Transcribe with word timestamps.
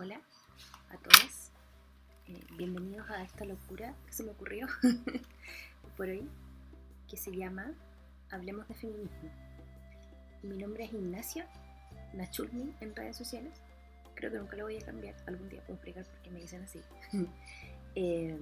Hola 0.00 0.20
a 0.90 0.96
todos. 0.98 1.50
Eh, 2.28 2.40
bienvenidos 2.56 3.10
a 3.10 3.24
esta 3.24 3.44
locura 3.44 3.96
que 4.06 4.12
se 4.12 4.22
me 4.22 4.30
ocurrió 4.30 4.68
por 5.96 6.08
hoy, 6.08 6.28
que 7.10 7.16
se 7.16 7.32
llama 7.32 7.74
Hablemos 8.30 8.68
de 8.68 8.74
Feminismo. 8.74 9.28
Mi 10.44 10.56
nombre 10.56 10.84
es 10.84 10.92
Ignacia 10.92 11.48
Nachulmi 12.14 12.76
en 12.80 12.94
redes 12.94 13.16
sociales. 13.16 13.54
Creo 14.14 14.30
que 14.30 14.38
nunca 14.38 14.56
lo 14.56 14.64
voy 14.66 14.76
a 14.76 14.86
cambiar. 14.86 15.16
Algún 15.26 15.48
día 15.48 15.62
puedo 15.62 15.74
explicar 15.74 16.04
por 16.04 16.22
qué 16.22 16.30
me 16.30 16.40
dicen 16.40 16.62
así. 16.62 16.80
Eh, 17.96 18.38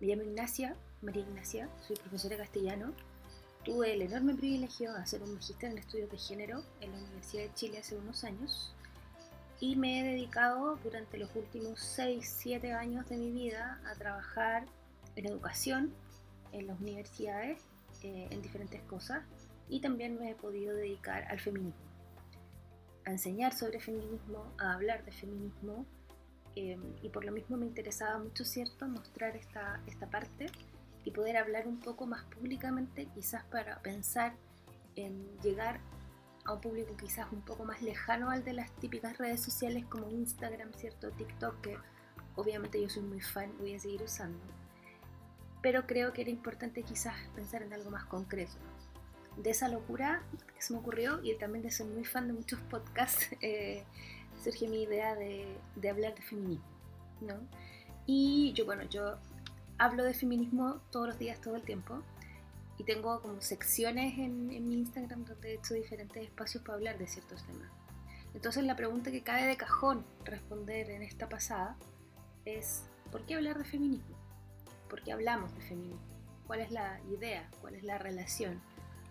me 0.00 0.06
llamo 0.06 0.22
Ignacia, 0.22 0.76
María 1.00 1.22
Ignacia, 1.22 1.70
soy 1.86 1.96
profesora 1.96 2.36
de 2.36 2.42
castellano. 2.42 2.92
Tuve 3.64 3.94
el 3.94 4.02
enorme 4.02 4.34
privilegio 4.34 4.92
de 4.92 4.98
hacer 4.98 5.22
un 5.22 5.32
magíster 5.32 5.70
en 5.70 5.78
estudios 5.78 6.10
de 6.10 6.18
género 6.18 6.62
en 6.82 6.92
la 6.92 6.98
Universidad 6.98 7.44
de 7.44 7.54
Chile 7.54 7.78
hace 7.78 7.96
unos 7.96 8.24
años 8.24 8.74
y 9.60 9.76
me 9.76 10.00
he 10.00 10.04
dedicado 10.04 10.76
durante 10.82 11.18
los 11.18 11.34
últimos 11.36 11.78
6-7 11.98 12.74
años 12.74 13.08
de 13.08 13.18
mi 13.18 13.30
vida 13.30 13.80
a 13.86 13.94
trabajar 13.94 14.64
en 15.16 15.26
educación, 15.26 15.92
en 16.52 16.66
las 16.66 16.80
universidades, 16.80 17.60
eh, 18.02 18.28
en 18.30 18.40
diferentes 18.40 18.80
cosas 18.82 19.22
y 19.68 19.80
también 19.80 20.18
me 20.18 20.30
he 20.30 20.34
podido 20.34 20.74
dedicar 20.74 21.24
al 21.24 21.38
feminismo, 21.38 21.84
a 23.04 23.10
enseñar 23.10 23.52
sobre 23.52 23.80
feminismo, 23.80 24.52
a 24.58 24.72
hablar 24.72 25.04
de 25.04 25.12
feminismo 25.12 25.84
eh, 26.56 26.78
y 27.02 27.08
por 27.10 27.24
lo 27.24 27.32
mismo 27.32 27.58
me 27.58 27.66
interesaba 27.66 28.18
mucho, 28.18 28.44
¿cierto?, 28.44 28.88
mostrar 28.88 29.36
esta, 29.36 29.80
esta 29.86 30.08
parte 30.08 30.46
y 31.04 31.10
poder 31.10 31.36
hablar 31.36 31.68
un 31.68 31.80
poco 31.80 32.06
más 32.06 32.24
públicamente, 32.24 33.06
quizás 33.14 33.44
para 33.44 33.80
pensar 33.82 34.32
en 34.96 35.26
llegar 35.42 35.80
a 36.44 36.52
un 36.52 36.60
público 36.60 36.96
quizás 36.96 37.26
un 37.32 37.42
poco 37.42 37.64
más 37.64 37.82
lejano 37.82 38.30
al 38.30 38.44
de 38.44 38.52
las 38.52 38.70
típicas 38.76 39.18
redes 39.18 39.40
sociales 39.40 39.84
como 39.86 40.08
Instagram, 40.08 40.72
¿cierto? 40.74 41.10
TikTok, 41.10 41.60
que 41.60 41.78
obviamente 42.36 42.80
yo 42.80 42.88
soy 42.88 43.02
muy 43.02 43.20
fan, 43.20 43.52
voy 43.58 43.74
a 43.74 43.78
seguir 43.78 44.02
usando. 44.02 44.38
Pero 45.62 45.86
creo 45.86 46.12
que 46.12 46.22
era 46.22 46.30
importante 46.30 46.82
quizás 46.82 47.14
pensar 47.34 47.62
en 47.62 47.72
algo 47.72 47.90
más 47.90 48.04
concreto. 48.04 48.52
De 49.36 49.50
esa 49.50 49.68
locura 49.68 50.22
que 50.54 50.62
se 50.62 50.72
me 50.72 50.78
ocurrió 50.78 51.20
y 51.22 51.34
también 51.36 51.62
de 51.62 51.70
ser 51.70 51.86
muy 51.86 52.04
fan 52.04 52.26
de 52.26 52.32
muchos 52.32 52.60
podcasts, 52.62 53.28
eh, 53.40 53.84
surge 54.42 54.68
mi 54.68 54.82
idea 54.82 55.14
de, 55.14 55.56
de 55.76 55.90
hablar 55.90 56.14
de 56.14 56.22
feminismo, 56.22 56.64
¿no? 57.20 57.34
Y 58.06 58.52
yo, 58.54 58.64
bueno, 58.64 58.84
yo 58.84 59.18
hablo 59.78 60.04
de 60.04 60.14
feminismo 60.14 60.80
todos 60.90 61.08
los 61.08 61.18
días, 61.18 61.40
todo 61.40 61.56
el 61.56 61.62
tiempo 61.62 62.02
y 62.80 62.82
tengo 62.82 63.20
como 63.20 63.42
secciones 63.42 64.16
en, 64.16 64.46
mi 64.46 64.78
Instagram 64.78 65.26
donde 65.26 65.50
he 65.50 65.54
hecho 65.56 65.74
diferentes 65.74 66.24
espacios 66.24 66.64
para 66.64 66.76
hablar 66.76 66.96
de 66.96 67.06
ciertos 67.06 67.44
temas. 67.44 67.70
Entonces 68.32 68.64
la 68.64 68.74
pregunta 68.74 69.10
que 69.10 69.22
cae 69.22 69.46
de 69.46 69.58
cajón 69.58 70.06
responder 70.24 70.88
en 70.88 71.02
esta 71.02 71.28
pasada 71.28 71.76
es 72.46 72.84
¿por 73.12 73.26
qué 73.26 73.34
hablar 73.34 73.58
de 73.58 73.66
feminismo? 73.66 74.16
¿Por 74.88 75.02
qué 75.02 75.12
hablamos 75.12 75.54
de 75.54 75.60
feminismo? 75.60 76.00
¿Cuál 76.46 76.60
es 76.60 76.70
la 76.70 76.98
idea? 77.10 77.50
¿Cuál 77.60 77.74
es 77.74 77.84
la 77.84 77.98
relación? 77.98 78.62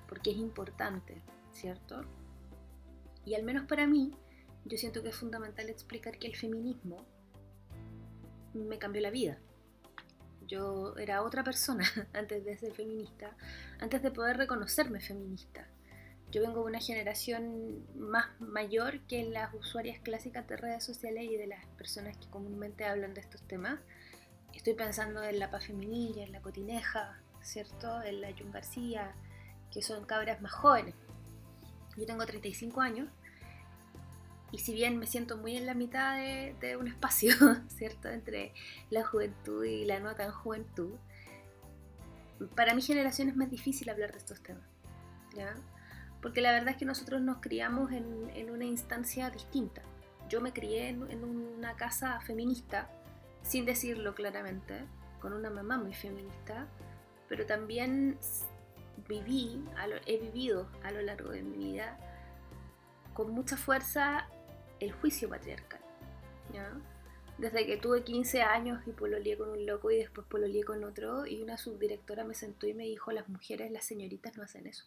¿Por 0.07 0.19
qué 0.19 0.31
es 0.31 0.37
importante? 0.37 1.21
¿Cierto? 1.53 2.01
Y 3.23 3.35
al 3.35 3.43
menos 3.43 3.67
para 3.67 3.85
mí, 3.85 4.15
yo 4.65 4.79
siento 4.79 5.03
que 5.03 5.09
es 5.09 5.15
fundamental 5.15 5.69
explicar 5.69 6.17
que 6.17 6.25
el 6.25 6.35
feminismo 6.35 7.05
me 8.55 8.79
cambió 8.79 9.03
la 9.03 9.11
vida 9.11 9.37
yo 10.49 10.97
era 10.97 11.21
otra 11.23 11.43
persona 11.43 11.85
antes 12.13 12.43
de 12.43 12.57
ser 12.57 12.73
feminista, 12.73 13.31
antes 13.79 14.01
de 14.01 14.11
poder 14.11 14.37
reconocerme 14.37 14.99
feminista. 14.99 15.65
Yo 16.31 16.41
vengo 16.41 16.59
de 16.61 16.65
una 16.65 16.79
generación 16.79 17.85
más 17.95 18.25
mayor 18.39 18.99
que 19.07 19.23
las 19.23 19.53
usuarias 19.53 19.99
clásicas 19.99 20.47
de 20.47 20.57
redes 20.57 20.83
sociales 20.83 21.23
y 21.23 21.37
de 21.37 21.47
las 21.47 21.65
personas 21.77 22.17
que 22.17 22.27
comúnmente 22.29 22.85
hablan 22.85 23.13
de 23.13 23.21
estos 23.21 23.41
temas. 23.47 23.79
Estoy 24.53 24.73
pensando 24.73 25.23
en 25.23 25.39
la 25.39 25.49
Paz 25.49 25.65
Feminilla, 25.67 26.23
en 26.23 26.31
la 26.31 26.41
Cotineja, 26.41 27.19
¿cierto? 27.41 28.03
En 28.03 28.21
la 28.21 28.31
Jun 28.31 28.51
García, 28.51 29.15
que 29.71 29.81
son 29.81 30.05
cabras 30.05 30.41
más 30.41 30.51
jóvenes. 30.51 30.93
Yo 31.97 32.05
tengo 32.05 32.25
35 32.25 32.81
años 32.81 33.09
y 34.51 34.59
si 34.59 34.73
bien 34.73 34.97
me 34.97 35.05
siento 35.05 35.37
muy 35.37 35.57
en 35.57 35.65
la 35.65 35.73
mitad 35.73 36.15
de, 36.17 36.77
un 36.77 36.87
espacio, 36.87 37.33
¿cierto? 37.67 38.09
Entre 38.09 38.53
la 38.89 39.05
juventud 39.05 39.63
y 39.63 39.85
la 39.85 39.99
no 39.99 40.15
tan 40.15 40.31
juventud, 40.31 40.95
para 42.55 42.73
mi 42.73 42.81
generación 42.81 43.29
es 43.29 43.35
más 43.35 43.49
difícil 43.49 43.89
hablar 43.89 44.11
de 44.11 44.17
estos 44.17 44.41
temas, 44.41 44.63
¿ya? 45.35 45.55
Porque 46.21 46.41
la 46.41 46.51
verdad 46.51 46.69
es 46.69 46.77
que 46.77 46.85
nosotros 46.85 47.21
nos 47.21 47.37
criamos 47.37 47.91
en, 47.91 48.49
una 48.49 48.65
instancia 48.65 49.29
distinta. 49.29 49.81
Yo 50.29 50.41
me 50.41 50.51
crié 50.51 50.89
en, 50.89 51.23
una 51.23 51.75
casa 51.75 52.19
feminista, 52.21 52.89
sin 53.41 53.65
decirlo 53.65 54.15
claramente, 54.15 54.85
con 55.21 55.33
una 55.33 55.49
mamá 55.49 55.77
muy 55.77 55.93
feminista, 55.93 56.67
pero 57.27 57.45
también 57.45 58.17
viví, 59.07 59.63
he 60.05 60.17
vivido 60.17 60.69
a 60.83 60.91
lo 60.91 61.01
largo 61.01 61.29
de 61.29 61.41
mi 61.41 61.57
vida 61.57 61.97
con 63.13 63.31
mucha 63.31 63.57
fuerza 63.57 64.27
el 64.79 64.91
juicio 64.91 65.29
patriarcal. 65.29 65.81
Desde 67.37 67.65
que 67.65 67.77
tuve 67.77 68.03
15 68.03 68.41
años 68.41 68.85
y 68.85 68.91
pololeé 68.91 69.37
con 69.37 69.49
un 69.49 69.65
loco 69.65 69.91
y 69.91 69.97
después 69.97 70.27
pololeé 70.27 70.63
con 70.63 70.83
otro 70.83 71.25
y 71.25 71.41
una 71.41 71.57
subdirectora 71.57 72.25
me 72.25 72.33
sentó 72.33 72.67
y 72.67 72.73
me 72.73 72.83
dijo, 72.83 73.13
las 73.13 73.29
mujeres, 73.29 73.71
las 73.71 73.85
señoritas 73.85 74.35
no 74.35 74.43
hacen 74.43 74.67
eso. 74.67 74.85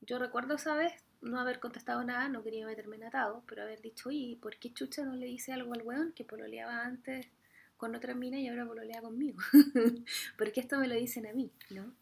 Yo 0.00 0.18
recuerdo 0.18 0.56
esa 0.56 0.74
vez 0.74 0.92
no 1.20 1.38
haber 1.38 1.60
contestado 1.60 2.02
nada, 2.02 2.28
no 2.28 2.42
quería 2.42 2.66
meterme 2.66 2.96
en 2.96 3.04
atado, 3.04 3.44
pero 3.46 3.62
haber 3.62 3.80
dicho, 3.80 4.10
¿y 4.10 4.36
por 4.36 4.56
qué 4.56 4.72
chucha 4.72 5.04
no 5.04 5.14
le 5.14 5.26
dice 5.26 5.52
algo 5.52 5.72
al 5.72 5.82
weón 5.82 6.12
que 6.12 6.24
pololeaba 6.24 6.84
antes 6.84 7.28
con 7.76 7.94
otra 7.94 8.14
mina 8.14 8.40
y 8.40 8.48
ahora 8.48 8.66
pololea 8.66 9.00
conmigo? 9.00 9.38
Porque 10.38 10.60
esto 10.60 10.78
me 10.78 10.88
lo 10.88 10.96
dicen 10.96 11.26
a 11.26 11.32
mí, 11.32 11.52
¿no? 11.70 11.92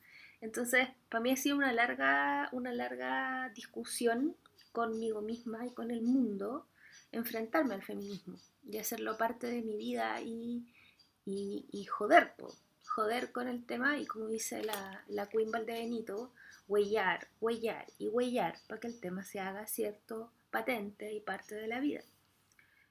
Entonces, 0.40 0.88
para 1.10 1.20
mí 1.20 1.32
ha 1.32 1.36
sido 1.36 1.56
una 1.56 1.72
larga, 1.72 2.48
una 2.52 2.72
larga 2.72 3.50
discusión 3.54 4.36
conmigo 4.76 5.22
misma 5.22 5.64
y 5.64 5.70
con 5.70 5.90
el 5.90 6.02
mundo, 6.02 6.66
enfrentarme 7.10 7.72
al 7.72 7.82
feminismo 7.82 8.38
y 8.62 8.76
hacerlo 8.76 9.16
parte 9.16 9.46
de 9.46 9.62
mi 9.62 9.74
vida 9.74 10.20
y, 10.20 10.66
y, 11.24 11.84
joder, 11.86 12.34
joder 12.84 13.32
con 13.32 13.48
el 13.48 13.64
tema 13.64 13.96
y 13.96 14.04
como 14.04 14.28
dice 14.28 14.62
la, 14.62 15.02
la 15.08 15.30
Queen 15.30 15.50
Valdebenito, 15.50 16.30
huellar, 16.68 17.26
huellar 17.40 17.86
y 17.96 18.08
huellar 18.08 18.58
para 18.68 18.78
que 18.78 18.88
el 18.88 19.00
tema 19.00 19.24
se 19.24 19.40
haga 19.40 19.66
cierto, 19.66 20.30
patente 20.50 21.10
y 21.10 21.20
parte 21.20 21.54
de 21.54 21.68
la 21.68 21.80
vida. 21.80 22.02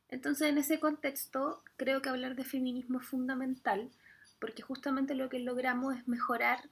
Entonces 0.09 0.47
en 0.49 0.57
ese 0.57 0.79
contexto 0.79 1.61
creo 1.77 2.01
que 2.01 2.09
hablar 2.09 2.35
de 2.35 2.45
feminismo 2.45 2.99
es 2.99 3.05
fundamental 3.05 3.91
porque 4.39 4.63
justamente 4.63 5.13
lo 5.13 5.29
que 5.29 5.37
logramos 5.37 5.95
es 5.95 6.07
mejorar 6.07 6.67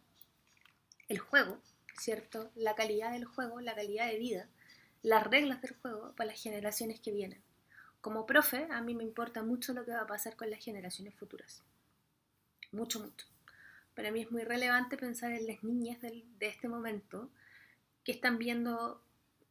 el 1.08 1.20
juego, 1.20 1.60
¿cierto? 2.00 2.50
La 2.56 2.74
calidad 2.74 3.12
del 3.12 3.26
juego, 3.26 3.62
la 3.62 3.76
calidad 3.76 4.08
de 4.08 4.18
vida 4.18 4.50
las 5.04 5.28
reglas 5.28 5.62
del 5.62 5.76
juego 5.76 6.14
para 6.16 6.32
las 6.32 6.42
generaciones 6.42 7.00
que 7.00 7.12
vienen. 7.12 7.42
Como 8.02 8.26
profe, 8.26 8.68
a 8.72 8.82
mí 8.82 8.96
me 8.96 9.04
importa 9.04 9.44
mucho 9.44 9.74
lo 9.74 9.86
que 9.86 9.92
va 9.92 10.02
a 10.02 10.08
pasar 10.08 10.36
con 10.36 10.50
las 10.50 10.64
generaciones 10.64 11.14
futuras. 11.16 11.64
Mucho, 12.72 13.00
mucho. 13.00 13.28
Para 13.96 14.12
mí 14.12 14.22
es 14.22 14.32
muy 14.32 14.44
relevante 14.44 14.98
pensar 14.98 15.32
en 15.32 15.46
las 15.46 15.64
niñas 15.64 16.02
de 16.02 16.26
este 16.40 16.68
momento 16.68 17.30
que 18.04 18.12
están 18.12 18.38
viendo 18.40 19.04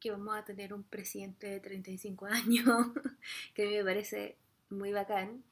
que 0.03 0.11
vamos 0.11 0.37
a 0.37 0.45
tener 0.45 0.75
un 0.75 0.83
presidente 0.83 1.47
de 1.47 1.61
35 1.61 2.27
años, 2.27 2.67
que 3.55 3.62
a 3.62 3.67
mí 3.67 3.77
me 3.77 3.85
parece 3.85 4.37
muy 4.69 4.91
bacán, 4.91 5.45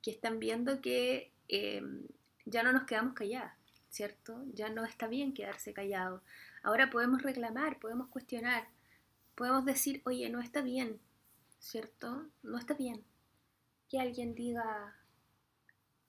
que 0.00 0.10
están 0.10 0.38
viendo 0.38 0.80
que 0.80 1.30
em, 1.48 2.06
ya 2.46 2.62
no 2.62 2.72
nos 2.72 2.84
quedamos 2.84 3.12
calladas, 3.12 3.52
¿cierto? 3.90 4.42
Ya 4.54 4.70
no 4.70 4.86
está 4.86 5.06
bien 5.06 5.34
quedarse 5.34 5.74
callados. 5.74 6.22
Ahora 6.62 6.88
podemos 6.88 7.22
reclamar, 7.22 7.78
podemos 7.78 8.08
cuestionar, 8.08 8.66
podemos 9.40 9.64
decir, 9.64 10.02
oye, 10.04 10.28
no 10.28 10.38
está 10.42 10.60
bien, 10.60 11.00
¿cierto? 11.60 12.26
No 12.42 12.58
está 12.58 12.74
bien 12.74 13.02
que 13.88 13.98
alguien 13.98 14.34
diga 14.34 14.94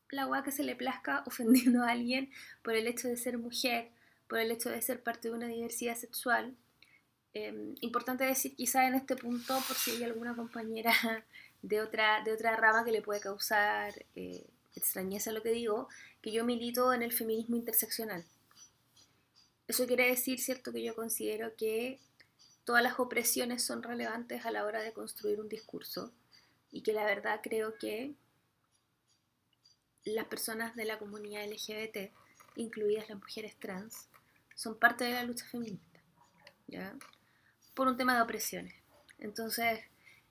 la 0.09 0.25
guay 0.25 0.43
que 0.43 0.51
se 0.51 0.63
le 0.63 0.75
plazca 0.75 1.23
ofendiendo 1.25 1.81
a 1.81 1.91
alguien 1.91 2.29
por 2.61 2.75
el 2.75 2.87
hecho 2.87 3.07
de 3.07 3.15
ser 3.15 3.37
mujer, 3.37 3.89
por 4.27 4.39
el 4.39 4.51
hecho 4.51 4.69
de 4.69 4.81
ser 4.81 5.01
parte 5.01 5.29
de 5.29 5.33
una 5.33 5.47
diversidad 5.47 5.95
sexual. 5.95 6.57
Em, 7.33 7.75
importante 7.79 8.25
decir 8.25 8.53
quizá 8.53 8.85
en 8.85 8.95
este 8.95 9.15
punto, 9.15 9.57
por 9.65 9.77
si 9.77 9.91
hay 9.91 10.03
alguna 10.03 10.35
compañera 10.35 10.91
de 11.61 11.79
otra, 11.79 12.21
de 12.25 12.33
otra 12.33 12.57
rama 12.57 12.83
que 12.83 12.91
le 12.91 13.01
puede 13.01 13.21
causar 13.21 13.93
eh, 14.13 14.45
extrañeza 14.75 15.31
lo 15.31 15.41
que 15.41 15.51
digo, 15.51 15.87
que 16.21 16.33
yo 16.33 16.43
milito 16.43 16.91
en 16.91 17.01
el 17.01 17.13
feminismo 17.13 17.55
interseccional. 17.55 18.25
Eso 19.69 19.87
quiere 19.87 20.07
decir, 20.07 20.37
¿cierto?, 20.41 20.73
que 20.73 20.83
yo 20.83 20.93
considero 20.95 21.55
que 21.55 22.01
todas 22.63 22.83
las 22.83 22.99
opresiones 22.99 23.63
son 23.63 23.83
relevantes 23.83 24.45
a 24.45 24.51
la 24.51 24.65
hora 24.65 24.81
de 24.81 24.93
construir 24.93 25.39
un 25.39 25.49
discurso 25.49 26.11
y 26.71 26.81
que 26.81 26.93
la 26.93 27.05
verdad 27.05 27.41
creo 27.43 27.77
que 27.77 28.13
las 30.03 30.25
personas 30.25 30.75
de 30.75 30.85
la 30.85 30.97
comunidad 30.97 31.45
LGBT, 31.45 32.11
incluidas 32.55 33.09
las 33.09 33.19
mujeres 33.19 33.55
trans, 33.57 34.07
son 34.55 34.77
parte 34.77 35.03
de 35.03 35.11
la 35.11 35.23
lucha 35.23 35.45
feminista, 35.45 35.99
¿ya? 36.67 36.95
Por 37.73 37.87
un 37.87 37.97
tema 37.97 38.15
de 38.15 38.21
opresiones. 38.21 38.75
Entonces, 39.19 39.79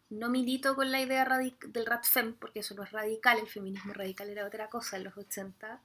no 0.09 0.29
milito 0.29 0.75
con 0.75 0.91
la 0.91 1.01
idea 1.01 1.25
del 1.25 1.87
RADFEM, 1.87 2.35
porque 2.35 2.61
eso 2.61 2.75
no 2.75 2.83
es 2.83 2.91
radical, 2.91 3.39
el 3.39 3.49
feminismo 3.49 3.93
radical 3.93 4.29
era 4.29 4.47
otra 4.47 4.69
cosa 4.69 4.97
en 4.97 5.05
los 5.05 5.17
80. 5.17 5.81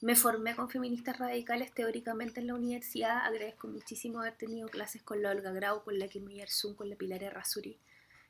Me 0.00 0.14
formé 0.14 0.54
con 0.54 0.70
feministas 0.70 1.18
radicales 1.18 1.72
teóricamente 1.72 2.38
en 2.38 2.46
la 2.46 2.54
universidad. 2.54 3.26
Agradezco 3.26 3.66
muchísimo 3.66 4.20
haber 4.20 4.36
tenido 4.36 4.68
clases 4.68 5.02
con 5.02 5.20
la 5.20 5.30
Olga 5.32 5.50
Grau, 5.50 5.82
con 5.82 5.98
la 5.98 6.06
Kim 6.06 6.28
Sun, 6.46 6.76
con 6.76 6.88
la 6.88 6.94
Pilar 6.94 7.24
Errázuri, 7.24 7.76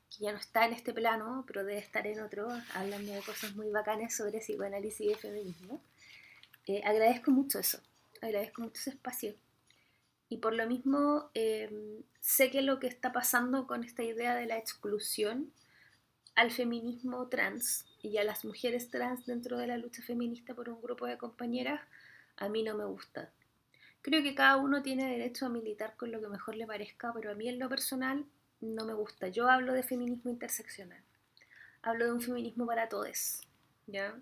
que 0.09 0.25
ya 0.25 0.33
no 0.33 0.39
está 0.39 0.65
en 0.65 0.73
este 0.73 0.95
plano, 0.95 1.45
pero 1.47 1.65
debe 1.65 1.79
estar 1.79 2.07
en 2.07 2.21
otro, 2.21 2.49
hablando 2.73 3.13
de 3.13 3.21
cosas 3.21 3.55
muy 3.55 3.69
bacanas 3.69 4.17
sobre 4.17 4.39
psicoanálisis 4.39 5.11
y 5.11 5.15
feminismo. 5.15 5.83
Eh, 6.67 6.81
agradezco 6.85 7.33
mucho 7.33 7.59
eso, 7.59 7.81
agradezco 8.23 8.63
mucho 8.63 8.81
ese 8.81 8.91
espacio. 8.91 9.35
Y 10.31 10.39
por 10.39 10.55
lo 10.55 10.67
mismo, 10.67 11.29
em, 11.35 12.03
sé 12.23 12.51
que 12.51 12.63
lo 12.63 12.81
que 12.81 12.87
está 12.87 13.13
pasando 13.13 13.67
con 13.67 13.85
esta 13.85 14.03
idea 14.03 14.35
de 14.37 14.47
la 14.47 14.57
exclusión 14.57 15.53
al 16.35 16.51
feminismo 16.51 17.29
trans 17.29 17.85
y 18.03 18.17
a 18.19 18.25
las 18.25 18.45
mujeres 18.45 18.91
trans 18.91 19.27
dentro 19.27 19.59
de 19.59 19.67
la 19.67 19.79
lucha 19.79 20.03
feminista 20.03 20.55
por 20.55 20.69
un 20.69 20.81
grupo 20.81 21.07
de 21.07 21.19
compañeras, 21.19 21.81
a 22.37 22.49
mí 22.49 22.63
no 22.63 22.77
me 22.77 22.85
gusta. 22.85 23.31
Creo 24.03 24.23
que 24.23 24.35
cada 24.35 24.57
uno 24.57 24.83
tiene 24.83 25.11
derecho 25.11 25.47
a 25.47 25.49
militar 25.49 25.95
con 25.97 26.13
lo 26.13 26.21
que 26.21 26.29
mejor 26.29 26.57
le 26.57 26.67
parezca, 26.67 27.13
pero 27.13 27.33
a 27.33 27.35
mí 27.35 27.49
en 27.49 27.59
lo 27.59 27.69
personal 27.69 28.25
no 28.61 28.85
me 28.85 28.95
gusta. 28.95 29.29
Yo 29.29 29.49
hablo 29.49 29.73
de 29.73 29.83
feminismo 29.83 30.31
interseccional. 30.31 31.03
Hablo 31.83 32.07
de 32.07 32.13
un 32.13 32.21
feminismo 32.21 32.67
para 32.67 32.89
todos, 32.89 33.41
¿ya? 33.87 34.19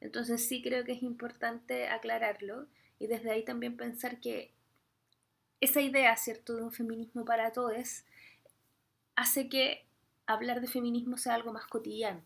Entonces 0.00 0.46
sí 0.46 0.62
creo 0.62 0.84
que 0.84 0.92
es 0.92 1.02
importante 1.02 1.88
aclararlo 1.88 2.66
y 2.98 3.06
desde 3.06 3.30
ahí 3.30 3.44
también 3.44 3.76
pensar 3.76 4.20
que 4.20 4.52
esa 5.60 5.80
idea, 5.80 6.16
¿cierto?, 6.16 6.56
de 6.56 6.62
un 6.62 6.72
feminismo 6.72 7.24
para 7.24 7.52
todos 7.52 8.04
hace 9.14 9.48
que 9.50 9.84
hablar 10.26 10.62
de 10.62 10.68
feminismo 10.68 11.18
sea 11.18 11.34
algo 11.34 11.52
más 11.52 11.66
cotidiano. 11.66 12.22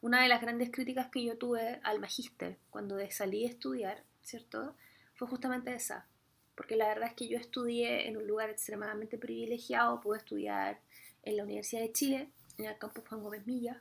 Una 0.00 0.22
de 0.22 0.28
las 0.28 0.40
grandes 0.40 0.70
críticas 0.70 1.08
que 1.08 1.24
yo 1.24 1.36
tuve 1.36 1.80
al 1.82 1.98
magíster 1.98 2.56
cuando 2.70 2.98
salí 3.10 3.44
a 3.44 3.48
estudiar, 3.48 4.04
¿cierto? 4.22 4.76
Fue 5.14 5.26
justamente 5.26 5.74
esa. 5.74 6.06
Porque 6.54 6.76
la 6.76 6.88
verdad 6.88 7.08
es 7.08 7.14
que 7.14 7.28
yo 7.28 7.36
estudié 7.36 8.08
en 8.08 8.16
un 8.16 8.26
lugar 8.26 8.50
extremadamente 8.50 9.18
privilegiado, 9.18 10.00
pude 10.00 10.18
estudiar 10.18 10.80
en 11.22 11.36
la 11.36 11.44
Universidad 11.44 11.82
de 11.82 11.92
Chile, 11.92 12.30
en 12.58 12.66
el 12.66 12.78
campus 12.78 13.04
Juan 13.08 13.22
Gómez 13.22 13.46
Milla, 13.46 13.80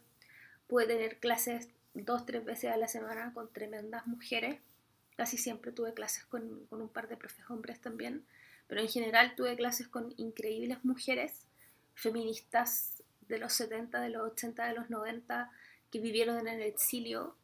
pude 0.67 0.85
tener 0.85 1.19
clases 1.19 1.69
dos, 1.93 2.25
tres 2.25 2.43
veces 2.45 2.71
a 2.71 2.77
la 2.77 2.87
semana 2.87 3.33
con 3.33 3.51
tremendas 3.51 4.05
mujeres, 4.07 4.59
casi 5.15 5.37
siempre 5.37 5.71
tuve 5.71 5.93
clases 5.93 6.25
con, 6.25 6.65
con 6.67 6.81
un 6.81 6.89
par 6.89 7.07
de 7.07 7.17
profes 7.17 7.49
hombres 7.49 7.79
también, 7.79 8.25
pero 8.67 8.81
en 8.81 8.89
general 8.89 9.35
tuve 9.35 9.55
clases 9.55 9.87
con 9.87 10.13
increíbles 10.17 10.83
mujeres, 10.83 11.45
feministas 11.95 13.03
de 13.27 13.39
los 13.39 13.53
70, 13.53 13.99
de 13.99 14.09
los 14.09 14.31
80, 14.31 14.65
de 14.65 14.73
los 14.73 14.89
90, 14.89 15.51
que 15.97 16.03
vivieron 16.03 16.37
en 16.37 16.47
el 16.47 16.61
exilio, 16.61 17.35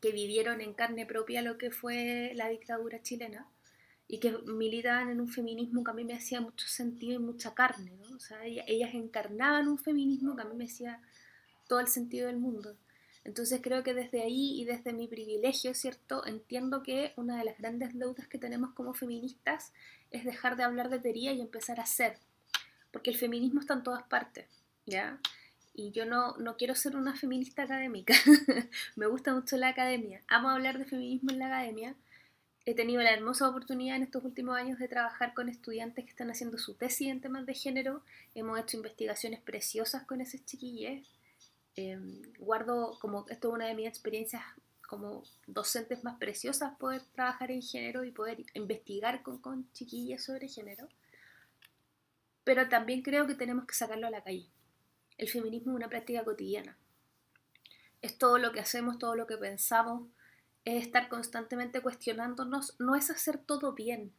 que 0.00 0.12
vivieron 0.12 0.60
en 0.60 0.72
carne 0.72 1.04
propia 1.04 1.42
lo 1.42 1.58
que 1.58 1.72
fue 1.72 2.30
la 2.36 2.48
dictadura 2.48 3.02
chilena 3.02 3.48
y 4.06 4.20
que 4.20 4.38
militaban 4.46 5.10
en 5.10 5.20
un 5.20 5.28
feminismo 5.28 5.82
que 5.82 5.90
a 5.90 5.94
mí 5.94 6.04
me 6.04 6.14
hacía 6.14 6.40
mucho 6.40 6.68
sentido 6.68 7.14
y 7.14 7.18
mucha 7.18 7.54
carne. 7.54 7.90
O 8.14 8.20
sea, 8.20 8.44
ellas 8.44 8.94
encarnaban 8.94 9.66
un 9.66 9.78
feminismo 9.78 10.36
que 10.36 10.42
a 10.42 10.44
mí 10.44 10.54
me 10.54 10.66
hacía 10.66 11.02
todo 11.66 11.80
el 11.80 11.88
sentido 11.88 12.28
del 12.28 12.36
mundo. 12.36 12.76
Entonces 13.24 13.60
creo 13.60 13.82
que 13.82 13.94
desde 13.94 14.22
ahí 14.22 14.60
y 14.60 14.64
desde 14.64 14.92
mi 14.92 15.08
privilegio, 15.08 15.74
¿cierto? 15.74 16.24
Entiendo 16.24 16.84
que 16.84 17.14
una 17.16 17.36
de 17.36 17.46
las 17.46 17.58
grandes 17.58 17.98
deudas 17.98 18.28
que 18.28 18.38
tenemos 18.38 18.74
como 18.74 18.94
feministas 18.94 19.72
es 20.12 20.24
dejar 20.24 20.56
de 20.56 20.62
hablar 20.62 20.88
de 20.88 21.00
teoría 21.00 21.32
y 21.32 21.40
empezar 21.40 21.80
a 21.80 21.82
hacer, 21.82 22.16
porque 22.92 23.10
el 23.10 23.16
feminismo 23.16 23.58
está 23.58 23.74
en 23.74 23.82
todas 23.82 24.04
partes, 24.04 24.46
¿ya? 24.86 25.18
Y 25.76 25.90
yo 25.90 26.06
no, 26.06 26.34
no 26.38 26.56
quiero 26.56 26.74
ser 26.74 26.96
una 26.96 27.14
feminista 27.14 27.62
académica. 27.62 28.14
me 28.96 29.06
gusta 29.06 29.34
mucho 29.34 29.58
la 29.58 29.68
academia. 29.68 30.22
Amo 30.26 30.48
hablar 30.48 30.78
de 30.78 30.86
feminismo 30.86 31.30
en 31.30 31.38
la 31.38 31.48
academia. 31.48 31.94
He 32.64 32.74
tenido 32.74 33.02
la 33.02 33.12
hermosa 33.12 33.46
oportunidad 33.46 33.96
en 33.96 34.02
estos 34.02 34.24
últimos 34.24 34.56
años 34.56 34.78
de 34.78 34.88
trabajar 34.88 35.34
con 35.34 35.50
estudiantes 35.50 36.04
que 36.04 36.10
están 36.10 36.30
haciendo 36.30 36.56
su 36.56 36.74
tesis 36.74 37.08
en 37.08 37.20
temas 37.20 37.44
de 37.44 37.52
género. 37.52 38.02
Hemos 38.34 38.58
hecho 38.58 38.78
investigaciones 38.78 39.40
preciosas 39.42 40.04
con 40.04 40.22
esos 40.22 40.42
chiquillos. 40.46 41.06
Em, 41.76 42.22
guardo 42.38 42.96
como, 42.98 43.26
esto 43.28 43.48
es 43.48 43.54
una 43.54 43.66
de 43.66 43.74
mis 43.74 43.86
experiencias 43.86 44.42
como 44.88 45.24
docentes 45.46 46.04
más 46.04 46.16
preciosas, 46.16 46.74
poder 46.78 47.02
trabajar 47.14 47.50
en 47.50 47.60
género 47.60 48.02
y 48.04 48.12
poder 48.12 48.46
investigar 48.54 49.22
con, 49.22 49.38
con 49.38 49.70
chiquillas 49.74 50.24
sobre 50.24 50.48
género. 50.48 50.88
Pero 52.44 52.66
también 52.70 53.02
creo 53.02 53.26
que 53.26 53.34
tenemos 53.34 53.66
que 53.66 53.74
sacarlo 53.74 54.06
a 54.06 54.10
la 54.10 54.22
calle 54.22 54.48
el 55.18 55.28
feminismo 55.28 55.72
es 55.72 55.76
una 55.76 55.88
práctica 55.88 56.24
cotidiana. 56.24 56.76
Es 58.02 58.18
todo 58.18 58.38
lo 58.38 58.52
que 58.52 58.60
hacemos, 58.60 58.98
todo 58.98 59.16
lo 59.16 59.26
que 59.26 59.36
pensamos, 59.36 60.08
es 60.64 60.84
estar 60.84 61.08
constantemente 61.08 61.80
cuestionándonos, 61.80 62.74
no 62.78 62.96
es 62.96 63.10
hacer 63.10 63.38
todo 63.38 63.72
bien. 63.72 64.12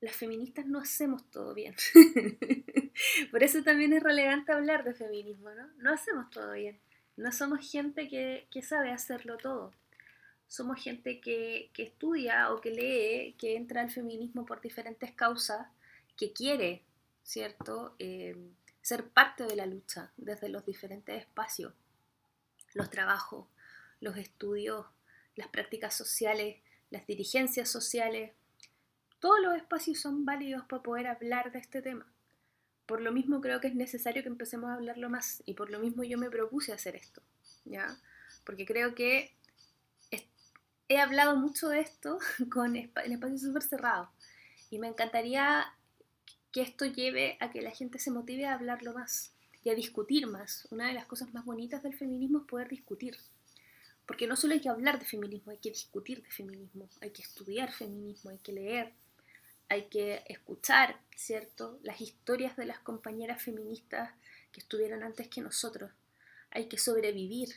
Las 0.00 0.14
feministas 0.14 0.66
no 0.66 0.78
hacemos 0.78 1.28
todo 1.30 1.54
bien. 1.54 1.74
Por 3.30 3.42
eso 3.42 3.62
también 3.62 3.92
es 3.94 4.02
relevante 4.02 4.52
hablar 4.52 4.84
de 4.84 4.94
feminismo, 4.94 5.50
¿no? 5.50 5.66
No 5.78 5.92
hacemos 5.92 6.30
todo 6.30 6.52
bien. 6.52 6.78
No 7.16 7.32
somos 7.32 7.70
gente 7.70 8.08
que, 8.08 8.62
sabe 8.62 8.90
hacerlo 8.90 9.38
todo. 9.38 9.72
Somos 10.46 10.82
gente 10.82 11.20
que, 11.20 11.70
estudia 11.76 12.52
o 12.52 12.60
que 12.60 12.70
lee, 12.70 13.34
que 13.38 13.56
entra 13.56 13.80
al 13.80 13.90
feminismo 13.90 14.44
por 14.44 14.60
diferentes 14.60 15.12
causas, 15.12 15.66
que 16.16 16.32
quiere, 16.32 16.82
¿cierto? 17.22 17.94
Eh, 17.98 18.36
ser 18.84 19.08
parte 19.08 19.44
de 19.44 19.56
la 19.56 19.64
lucha 19.64 20.12
desde 20.18 20.50
los 20.50 20.66
diferentes 20.66 21.18
espacios, 21.18 21.72
los 22.74 22.90
trabajos, 22.90 23.46
los 23.98 24.18
estudios, 24.18 24.84
las 25.36 25.48
prácticas 25.48 25.96
sociales, 25.96 26.58
las 26.90 27.06
dirigencias 27.06 27.70
sociales. 27.70 28.32
Todos 29.20 29.40
los 29.40 29.56
espacios 29.56 29.98
son 30.00 30.26
válidos 30.26 30.66
para 30.66 30.82
poder 30.82 31.06
hablar 31.06 31.50
de 31.50 31.60
este 31.60 31.80
tema. 31.80 32.06
Por 32.84 33.00
lo 33.00 33.10
mismo 33.10 33.40
creo 33.40 33.58
que 33.58 33.68
es 33.68 33.74
necesario 33.74 34.22
que 34.22 34.28
empecemos 34.28 34.68
a 34.68 34.74
hablarlo 34.74 35.08
más 35.08 35.42
y 35.46 35.54
por 35.54 35.70
lo 35.70 35.78
mismo 35.78 36.04
yo 36.04 36.18
me 36.18 36.28
propuse 36.28 36.74
hacer 36.74 36.94
esto, 36.94 37.22
¿ya? 37.64 37.96
Porque 38.44 38.66
creo 38.66 38.94
que 38.94 39.34
he 40.88 41.00
hablado 41.00 41.36
mucho 41.36 41.70
de 41.70 41.80
esto 41.80 42.18
con, 42.52 42.76
en 42.76 42.92
espacios 42.94 43.40
súper 43.40 43.62
cerrados 43.62 44.10
y 44.68 44.78
me 44.78 44.88
encantaría 44.88 45.74
que 46.54 46.62
esto 46.62 46.86
lleve 46.86 47.36
a 47.40 47.50
que 47.50 47.62
la 47.62 47.72
gente 47.72 47.98
se 47.98 48.12
motive 48.12 48.46
a 48.46 48.54
hablarlo 48.54 48.94
más 48.94 49.32
y 49.64 49.70
a 49.70 49.74
discutir 49.74 50.28
más. 50.28 50.68
Una 50.70 50.86
de 50.86 50.94
las 50.94 51.04
cosas 51.04 51.34
más 51.34 51.44
bonitas 51.44 51.82
del 51.82 51.96
feminismo 51.96 52.38
es 52.38 52.44
poder 52.44 52.68
discutir. 52.68 53.16
Porque 54.06 54.28
no 54.28 54.36
solo 54.36 54.54
hay 54.54 54.60
que 54.60 54.68
hablar 54.68 55.00
de 55.00 55.04
feminismo, 55.04 55.50
hay 55.50 55.58
que 55.58 55.70
discutir 55.70 56.22
de 56.22 56.30
feminismo, 56.30 56.88
hay 57.00 57.10
que 57.10 57.22
estudiar 57.22 57.72
feminismo, 57.72 58.30
hay 58.30 58.38
que 58.38 58.52
leer, 58.52 58.92
hay 59.68 59.86
que 59.86 60.22
escuchar, 60.28 61.00
¿cierto?, 61.16 61.80
las 61.82 62.00
historias 62.00 62.56
de 62.56 62.66
las 62.66 62.78
compañeras 62.78 63.42
feministas 63.42 64.12
que 64.52 64.60
estuvieron 64.60 65.02
antes 65.02 65.26
que 65.26 65.40
nosotros. 65.40 65.90
Hay 66.52 66.68
que 66.68 66.78
sobrevivir 66.78 67.48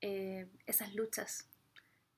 eh, 0.00 0.46
esas 0.66 0.94
luchas, 0.94 1.44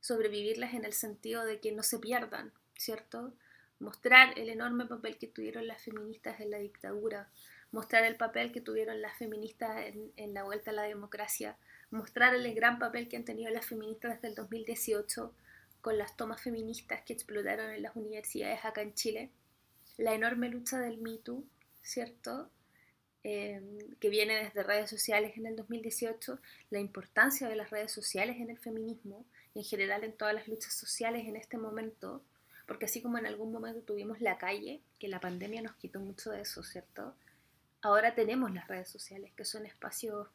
sobrevivirlas 0.00 0.74
en 0.74 0.84
el 0.84 0.92
sentido 0.92 1.44
de 1.44 1.58
que 1.58 1.72
no 1.72 1.82
se 1.82 1.98
pierdan, 1.98 2.52
¿cierto? 2.76 3.32
Mostrar 3.80 4.38
el 4.38 4.48
enorme 4.48 4.86
papel 4.86 5.18
que 5.18 5.26
tuvieron 5.26 5.66
las 5.66 5.82
feministas 5.82 6.40
en 6.40 6.50
la 6.50 6.58
dictadura, 6.58 7.28
mostrar 7.70 8.04
el 8.04 8.16
papel 8.16 8.52
que 8.52 8.60
tuvieron 8.60 9.00
las 9.00 9.16
feministas 9.18 9.94
en, 10.16 10.34
la 10.34 10.44
vuelta 10.44 10.70
a 10.70 10.74
la 10.74 10.82
democracia, 10.82 11.56
mostrar 11.90 12.34
el 12.34 12.54
gran 12.54 12.78
papel 12.78 13.08
que 13.08 13.16
han 13.16 13.24
tenido 13.24 13.50
las 13.50 13.66
feministas 13.66 14.16
desde 14.16 14.28
el 14.28 14.34
2018 14.34 15.34
con 15.80 15.96
las 15.96 16.16
tomas 16.16 16.40
feministas 16.40 17.02
que 17.02 17.12
explotaron 17.12 17.70
en 17.70 17.82
las 17.82 17.94
universidades 17.94 18.64
acá 18.64 18.82
en 18.82 18.94
Chile, 18.94 19.30
la 19.96 20.14
enorme 20.14 20.48
lucha 20.48 20.78
del 20.78 20.98
Me 20.98 21.18
¿cierto? 21.82 22.50
Eh, 23.24 23.60
que 24.00 24.08
viene 24.10 24.44
desde 24.44 24.62
redes 24.62 24.90
sociales 24.90 25.36
en 25.36 25.46
el 25.46 25.56
2018, 25.56 26.38
la 26.70 26.78
importancia 26.78 27.48
de 27.48 27.56
las 27.56 27.70
redes 27.70 27.92
sociales 27.92 28.36
en 28.38 28.50
el 28.50 28.58
feminismo 28.58 29.24
en 29.54 29.64
general 29.64 30.04
en 30.04 30.12
todas 30.12 30.34
las 30.34 30.48
luchas 30.48 30.72
sociales 30.72 31.26
en 31.26 31.36
este 31.36 31.58
momento, 31.58 32.22
porque 32.68 32.84
así 32.84 33.00
como 33.00 33.16
en 33.16 33.24
algún 33.24 33.50
momento 33.50 33.80
tuvimos 33.80 34.20
la 34.20 34.36
calle, 34.36 34.82
que 34.98 35.08
la 35.08 35.20
pandemia 35.20 35.62
nos 35.62 35.74
quitó 35.76 36.00
mucho 36.00 36.30
de 36.30 36.42
eso, 36.42 36.62
¿cierto? 36.62 37.16
Ahora 37.80 38.14
tenemos 38.14 38.52
las 38.52 38.68
redes 38.68 38.88
sociales, 38.90 39.32
que 39.34 39.46
son 39.46 39.64
espacios 39.64 40.28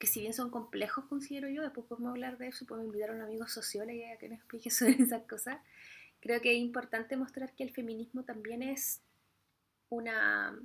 que 0.00 0.08
si 0.08 0.20
bien 0.20 0.34
son 0.34 0.50
complejos, 0.50 1.04
considero 1.04 1.48
yo, 1.48 1.62
después 1.62 1.86
podemos 1.86 2.10
hablar 2.10 2.38
de 2.38 2.48
eso, 2.48 2.66
podemos 2.66 2.88
invitar 2.88 3.10
a 3.10 3.14
un 3.14 3.22
amigo 3.22 3.46
sociólogo 3.46 4.00
a 4.12 4.18
que 4.18 4.28
nos 4.28 4.38
explique 4.38 4.68
sobre 4.70 5.00
esas 5.00 5.22
cosas. 5.28 5.58
Creo 6.20 6.40
que 6.40 6.50
es 6.50 6.58
importante 6.58 7.16
mostrar 7.16 7.54
que 7.54 7.62
el 7.62 7.70
feminismo 7.70 8.24
también 8.24 8.60
es 8.60 9.00
una, 9.90 10.58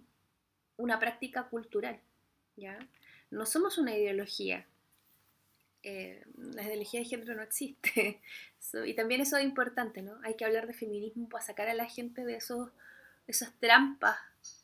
una 0.75 0.97
práctica 0.97 1.43
cultural, 1.49 2.01
¿ya? 2.55 2.79
No 3.29 3.45
somos 3.45 3.77
una 3.77 3.95
ideología, 3.95 4.65
eh, 5.83 6.23
la 6.35 6.63
ideología 6.63 6.99
de 6.99 7.05
género 7.05 7.35
no 7.35 7.43
existe. 7.43 8.21
y 8.85 8.93
también 8.93 9.21
eso 9.21 9.37
es 9.37 9.43
importante, 9.43 10.01
¿no? 10.01 10.19
Hay 10.23 10.35
que 10.35 10.45
hablar 10.45 10.67
de 10.67 10.73
feminismo 10.73 11.29
para 11.29 11.45
sacar 11.45 11.69
a 11.69 11.73
la 11.73 11.85
gente 11.85 12.25
de 12.25 12.35
esos, 12.35 12.69
esas 13.27 13.53
trampas 13.59 14.17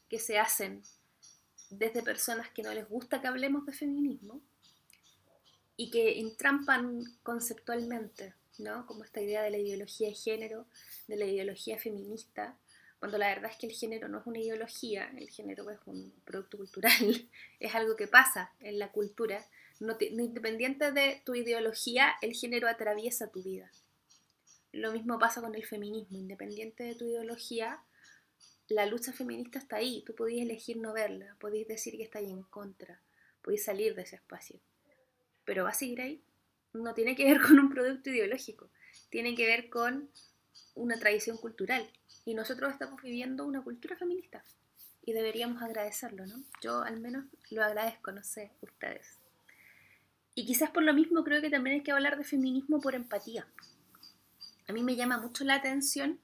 que 0.10 0.19
se 0.19 0.39
hacen 0.39 0.81
desde 1.69 2.03
personas 2.03 2.50
que 2.50 2.63
no 2.63 2.74
les 2.74 2.88
gusta 2.88 3.22
que 3.22 3.27
hablemos 3.27 3.65
de 3.65 3.74
feminismo 3.74 4.41
y 5.77 5.89
que 5.89 6.19
entrampan 6.19 7.03
conceptualmente, 7.24 8.34
¿no? 8.60 8.86
Como 8.86 9.03
esta 9.03 9.22
idea 9.22 9.41
de 9.41 9.50
la 9.50 9.57
ideología 9.57 10.07
de 10.07 10.15
género, 10.15 10.65
de 11.07 11.17
la 11.17 11.25
ideología 11.25 11.77
feminista, 11.77 12.57
cuando 13.00 13.17
la 13.17 13.27
verdad 13.27 13.51
es 13.51 13.57
que 13.57 13.67
el 13.67 13.74
género 13.74 14.07
no 14.07 14.19
es 14.19 14.25
una 14.25 14.39
ideología, 14.39 15.12
el 15.17 15.29
género 15.29 15.69
es 15.69 15.79
un 15.86 16.13
producto 16.24 16.57
cultural, 16.57 16.91
es 17.60 17.75
algo 17.75 17.95
que 17.95 18.07
pasa 18.07 18.51
en 18.60 18.79
la 18.79 18.91
cultura. 18.91 19.45
No, 19.79 19.98
independiente 20.00 20.91
de 20.91 21.22
tu 21.25 21.36
ideología, 21.36 22.15
el 22.22 22.34
género 22.34 22.67
atraviesa 22.67 23.32
tu 23.32 23.44
vida. 23.44 23.72
Lo 24.72 24.91
mismo 24.91 25.20
pasa 25.20 25.41
con 25.41 25.55
el 25.55 25.65
feminismo, 25.65 26.17
independiente 26.17 26.84
de 26.84 26.96
tu 26.96 27.05
ideología, 27.05 27.82
la 28.67 28.86
lucha 28.86 29.13
feminista 29.13 29.60
está 29.60 29.77
ahí, 29.77 30.03
tú 30.05 30.15
podías 30.15 30.46
elegir 30.46 30.77
no 30.77 30.94
verla, 30.94 31.36
podéis 31.39 31.67
decir 31.67 31.96
que 31.98 32.03
está 32.03 32.20
ahí 32.20 32.32
en 32.32 32.44
contra, 32.44 33.00
podéis 33.41 33.63
salir 33.63 33.96
de 33.96 34.01
ese 34.01 34.15
espacio, 34.15 34.60
pero 35.46 35.63
va 35.63 35.70
a 35.70 35.74
seguir 35.74 36.01
ahí. 36.01 36.24
No 36.74 36.94
tiene 36.94 37.15
que 37.15 37.25
ver 37.25 37.41
con 37.41 37.60
un 37.60 37.70
producto 37.70 38.10
ideológico, 38.10 38.70
tiene 39.10 39.36
que 39.36 39.46
ver 39.46 39.70
con 39.70 40.10
una 40.74 41.00
tradición 41.00 41.38
cultural. 41.38 41.89
Y 42.25 42.34
nosotros 42.34 42.74
estamos 42.74 43.01
viviendo 43.01 43.46
una 43.46 43.63
cultura 43.63 43.96
feminista 43.98 44.44
y 45.03 45.13
deberíamos 45.13 45.62
agradecerlo, 45.62 46.25
¿no? 46.25 46.44
Yo 46.62 46.82
al 46.82 47.00
menos 47.00 47.25
lo 47.51 47.63
agradezco, 47.63 48.12
no 48.12 48.24
sé, 48.24 48.51
ustedes. 48.62 49.25
Y 50.36 50.46
quizás 50.46 50.70
por 50.70 50.84
lo 50.84 50.94
mismo 50.94 51.24
creo 51.24 51.42
que 51.42 51.50
también 51.50 51.77
hay 51.77 51.82
que 51.82 51.94
hablar 51.94 52.18
de 52.18 52.25
feminismo 52.25 52.82
por 52.82 52.94
empatía. 52.94 53.48
A 54.68 54.74
mí 54.74 54.84
me 54.84 54.98
llama 54.98 55.18
mucho 55.18 55.46
la 55.46 55.56
atención 55.56 56.20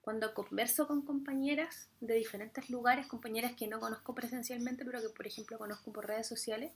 cuando 0.00 0.34
converso 0.34 0.88
con 0.88 1.02
compañeras 1.02 1.88
de 2.00 2.14
diferentes 2.14 2.68
lugares, 2.68 3.06
compañeras 3.06 3.52
que 3.52 3.68
no 3.68 3.78
conozco 3.78 4.16
presencialmente, 4.16 4.84
pero 4.84 5.00
que 5.00 5.10
por 5.10 5.28
ejemplo 5.28 5.58
conozco 5.58 5.92
por 5.92 6.08
redes 6.08 6.26
sociales, 6.26 6.72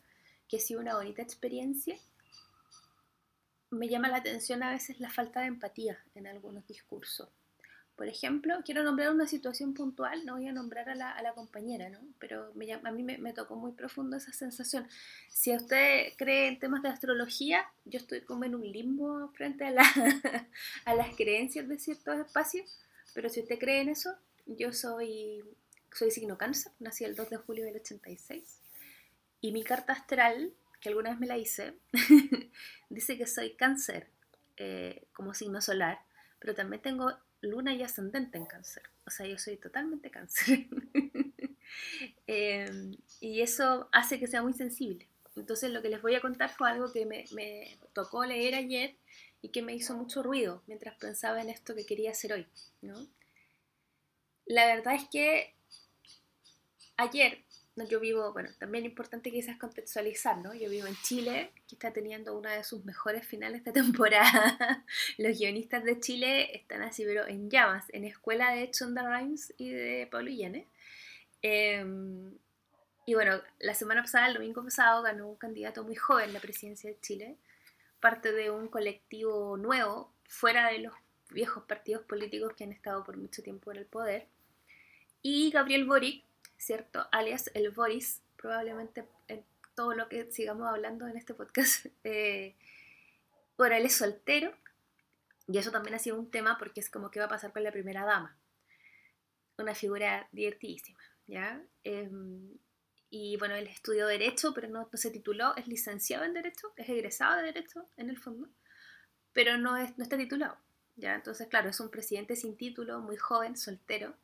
que 0.48 0.58
ha 0.58 0.60
sido 0.60 0.80
una 0.80 0.94
bonita 0.94 1.22
experiencia, 1.22 1.98
me 3.70 3.88
llama 3.88 4.08
la 4.08 4.18
atención 4.18 4.62
a 4.62 4.70
veces 4.70 5.00
la 5.00 5.10
falta 5.10 5.40
de 5.40 5.46
empatía 5.46 5.98
en 6.14 6.28
algunos 6.28 6.66
discursos. 6.68 7.28
Por 7.96 8.08
ejemplo, 8.08 8.54
quiero 8.62 8.82
nombrar 8.82 9.10
una 9.10 9.26
situación 9.26 9.72
puntual, 9.72 10.26
no 10.26 10.34
voy 10.34 10.46
a 10.46 10.52
nombrar 10.52 10.90
a 10.90 10.94
la, 10.94 11.32
compañera, 11.34 11.88
¿no? 11.88 11.98
pero 12.18 12.52
me, 12.54 12.70
a 12.70 12.90
mí 12.92 13.02
me, 13.02 13.32
tocó 13.32 13.56
muy 13.56 13.72
profundo 13.72 14.18
esa 14.18 14.32
sensación. 14.32 14.86
Si 15.30 15.54
usted 15.56 16.12
cree 16.18 16.48
en 16.48 16.58
temas 16.58 16.82
de 16.82 16.90
astrología, 16.90 17.66
yo 17.86 17.98
estoy 17.98 18.20
como 18.20 18.44
en 18.44 18.54
un 18.54 18.70
limbo 18.70 19.28
frente 19.32 19.64
a, 19.64 19.70
la, 19.70 19.82
a 20.84 20.94
las 20.94 21.16
creencias 21.16 21.66
de 21.68 21.78
ciertos 21.78 22.18
espacios, 22.18 22.78
pero 23.14 23.30
si 23.30 23.40
usted 23.40 23.58
cree 23.58 23.80
en 23.80 23.88
eso, 23.88 24.14
yo 24.44 24.74
soy, 24.74 25.42
soy 25.90 26.10
signo 26.10 26.36
cáncer, 26.36 26.72
nací 26.78 27.04
el 27.04 27.16
2 27.16 27.30
de 27.30 27.36
julio 27.38 27.64
del 27.64 27.76
86, 27.76 28.60
y 29.40 29.52
mi 29.52 29.64
carta 29.64 29.94
astral, 29.94 30.52
que 30.80 30.90
alguna 30.90 31.10
vez 31.10 31.18
me 31.18 31.26
la 31.26 31.38
hice, 31.38 31.78
dice 32.90 33.16
que 33.16 33.26
soy 33.26 33.54
cáncer 33.54 34.10
eh, 34.58 35.06
como 35.14 35.32
signo 35.32 35.62
solar, 35.62 35.98
pero 36.38 36.54
también 36.54 36.82
tengo 36.82 37.12
luna 37.46 37.74
y 37.74 37.82
ascendente 37.82 38.38
en 38.38 38.46
cáncer. 38.46 38.82
O 39.06 39.10
sea, 39.10 39.26
yo 39.26 39.38
soy 39.38 39.56
totalmente 39.56 40.10
cáncer. 40.10 40.66
Em, 42.28 42.96
y 43.20 43.42
eso 43.42 43.88
hace 43.92 44.18
que 44.18 44.26
sea 44.26 44.42
muy 44.42 44.52
sensible. 44.52 45.08
Entonces 45.36 45.70
lo 45.70 45.82
que 45.82 45.90
les 45.90 46.00
voy 46.00 46.14
a 46.14 46.20
contar 46.20 46.50
fue 46.50 46.70
algo 46.70 46.90
que 46.92 47.04
me, 47.04 47.78
tocó 47.92 48.24
leer 48.24 48.54
ayer 48.54 48.96
y 49.42 49.50
que 49.50 49.62
me 49.62 49.74
hizo 49.74 49.94
mucho 49.94 50.22
ruido 50.22 50.62
mientras 50.66 50.96
pensaba 50.96 51.40
en 51.40 51.50
esto 51.50 51.74
que 51.74 51.84
quería 51.84 52.12
hacer 52.12 52.32
hoy. 52.32 52.46
La 54.46 54.66
verdad 54.66 54.94
es 54.94 55.08
que 55.10 55.54
ayer, 56.96 57.44
yo 57.84 58.00
vivo, 58.00 58.32
bueno, 58.32 58.50
también 58.58 58.84
importante 58.84 59.30
quizás 59.30 59.58
contextualizar, 59.58 60.38
¿no? 60.38 60.54
Yo 60.54 60.70
vivo 60.70 60.86
en 60.86 60.96
Chile, 61.02 61.52
que 61.68 61.74
está 61.74 61.92
teniendo 61.92 62.36
una 62.36 62.52
de 62.52 62.64
sus 62.64 62.84
mejores 62.84 63.26
finales 63.26 63.64
de 63.64 63.72
temporada. 63.72 64.84
Los 65.18 65.38
guionistas 65.38 65.84
de 65.84 66.00
Chile 66.00 66.56
están 66.56 66.82
así, 66.82 67.04
pero 67.04 67.26
en 67.26 67.50
llamas, 67.50 67.84
en 67.90 68.04
escuela 68.04 68.52
de 68.52 68.70
Chonda 68.70 69.02
Rhimes 69.02 69.52
y 69.58 69.70
de 69.70 70.08
Pablo 70.10 70.30
Illanes. 70.30 70.66
Em, 71.42 72.32
y 73.04 73.14
bueno, 73.14 73.40
la 73.60 73.74
semana 73.74 74.02
pasada, 74.02 74.28
el 74.28 74.34
domingo 74.34 74.64
pasado, 74.64 75.02
ganó 75.02 75.28
un 75.28 75.36
candidato 75.36 75.84
muy 75.84 75.94
joven 75.94 76.32
la 76.32 76.40
presidencia 76.40 76.90
de 76.90 76.98
Chile, 77.00 77.36
parte 78.00 78.32
de 78.32 78.50
un 78.50 78.68
colectivo 78.68 79.56
nuevo, 79.56 80.12
fuera 80.24 80.70
de 80.70 80.78
los 80.78 80.94
viejos 81.30 81.64
partidos 81.64 82.02
políticos 82.04 82.54
que 82.56 82.64
han 82.64 82.72
estado 82.72 83.04
por 83.04 83.16
mucho 83.16 83.42
tiempo 83.42 83.70
en 83.70 83.78
el 83.78 83.86
poder. 83.86 84.26
Y 85.22 85.50
Gabriel 85.50 85.84
Boric, 85.84 86.25
¿cierto? 86.66 87.06
Alias 87.12 87.48
el 87.54 87.70
Boris, 87.70 88.22
probablemente 88.36 89.08
en 89.28 89.44
todo 89.76 89.94
lo 89.94 90.08
que 90.08 90.32
sigamos 90.32 90.68
hablando 90.68 91.06
en 91.06 91.16
este 91.16 91.32
podcast. 91.32 91.86
Eh, 92.04 92.56
bueno, 93.56 93.74
él 93.74 93.86
es 93.86 93.96
soltero 93.96 94.52
y 95.48 95.58
eso 95.58 95.70
también 95.70 95.94
ha 95.94 95.98
sido 95.98 96.18
un 96.18 96.30
tema 96.30 96.58
porque 96.58 96.80
es 96.80 96.90
como 96.90 97.10
que 97.10 97.20
va 97.20 97.26
a 97.26 97.30
pasar 97.30 97.52
con 97.52 97.62
la 97.62 97.72
primera 97.72 98.04
dama. 98.04 98.36
Una 99.56 99.74
figura 99.74 100.28
divertidísima, 100.32 101.00
¿ya? 101.26 101.62
Em, 101.84 102.58
y 103.08 103.36
bueno, 103.38 103.54
él 103.54 103.66
estudió 103.66 104.06
Derecho, 104.06 104.52
pero 104.52 104.68
no, 104.68 104.88
no, 104.92 104.98
se 104.98 105.10
tituló, 105.10 105.56
es 105.56 105.66
licenciado 105.68 106.24
en 106.24 106.34
Derecho, 106.34 106.72
es 106.76 106.88
egresado 106.88 107.36
de 107.36 107.44
Derecho 107.44 107.88
en 107.96 108.10
el 108.10 108.18
fondo, 108.18 108.48
pero 109.32 109.56
no, 109.56 109.76
es, 109.76 109.96
no 109.96 110.02
está 110.04 110.18
titulado. 110.18 110.58
¿ya? 110.96 111.14
Entonces, 111.14 111.48
claro, 111.48 111.70
es 111.70 111.80
un 111.80 111.90
presidente 111.90 112.36
sin 112.36 112.56
título, 112.56 113.00
muy 113.00 113.16
joven, 113.16 113.56
soltero, 113.56 114.14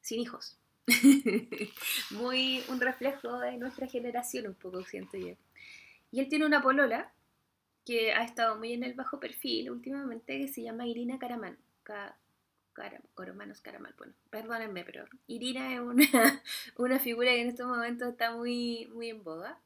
sin 0.00 0.20
hijos. 0.20 0.58
muy 2.10 2.62
un 2.68 2.80
reflejo 2.80 3.38
de 3.38 3.56
nuestra 3.56 3.86
generación, 3.86 4.46
un 4.46 4.54
poco, 4.54 4.84
siento 4.84 5.16
yo. 5.16 5.34
Y 6.10 6.20
él 6.20 6.28
tiene 6.28 6.46
una 6.46 6.62
polola 6.62 7.12
que 7.84 8.12
ha 8.12 8.24
estado 8.24 8.56
muy 8.56 8.72
en 8.72 8.84
el 8.84 8.94
bajo 8.94 9.20
perfil 9.20 9.70
últimamente, 9.70 10.38
que 10.38 10.48
se 10.48 10.62
llama 10.62 10.86
Irina 10.86 11.18
Caraman. 11.18 11.58
Coromanos 13.14 13.60
Caramal, 13.60 13.94
bueno, 13.96 14.14
perdónenme, 14.30 14.84
pero 14.84 15.04
Irina 15.26 15.72
es 15.74 15.80
una, 15.80 16.02
una, 16.76 16.98
figura 16.98 17.30
que 17.30 17.42
en 17.42 17.48
estos 17.48 17.66
momentos 17.66 18.08
está 18.08 18.34
muy, 18.34 18.86
muy 18.92 19.10
en 19.10 19.22
boga, 19.22 19.60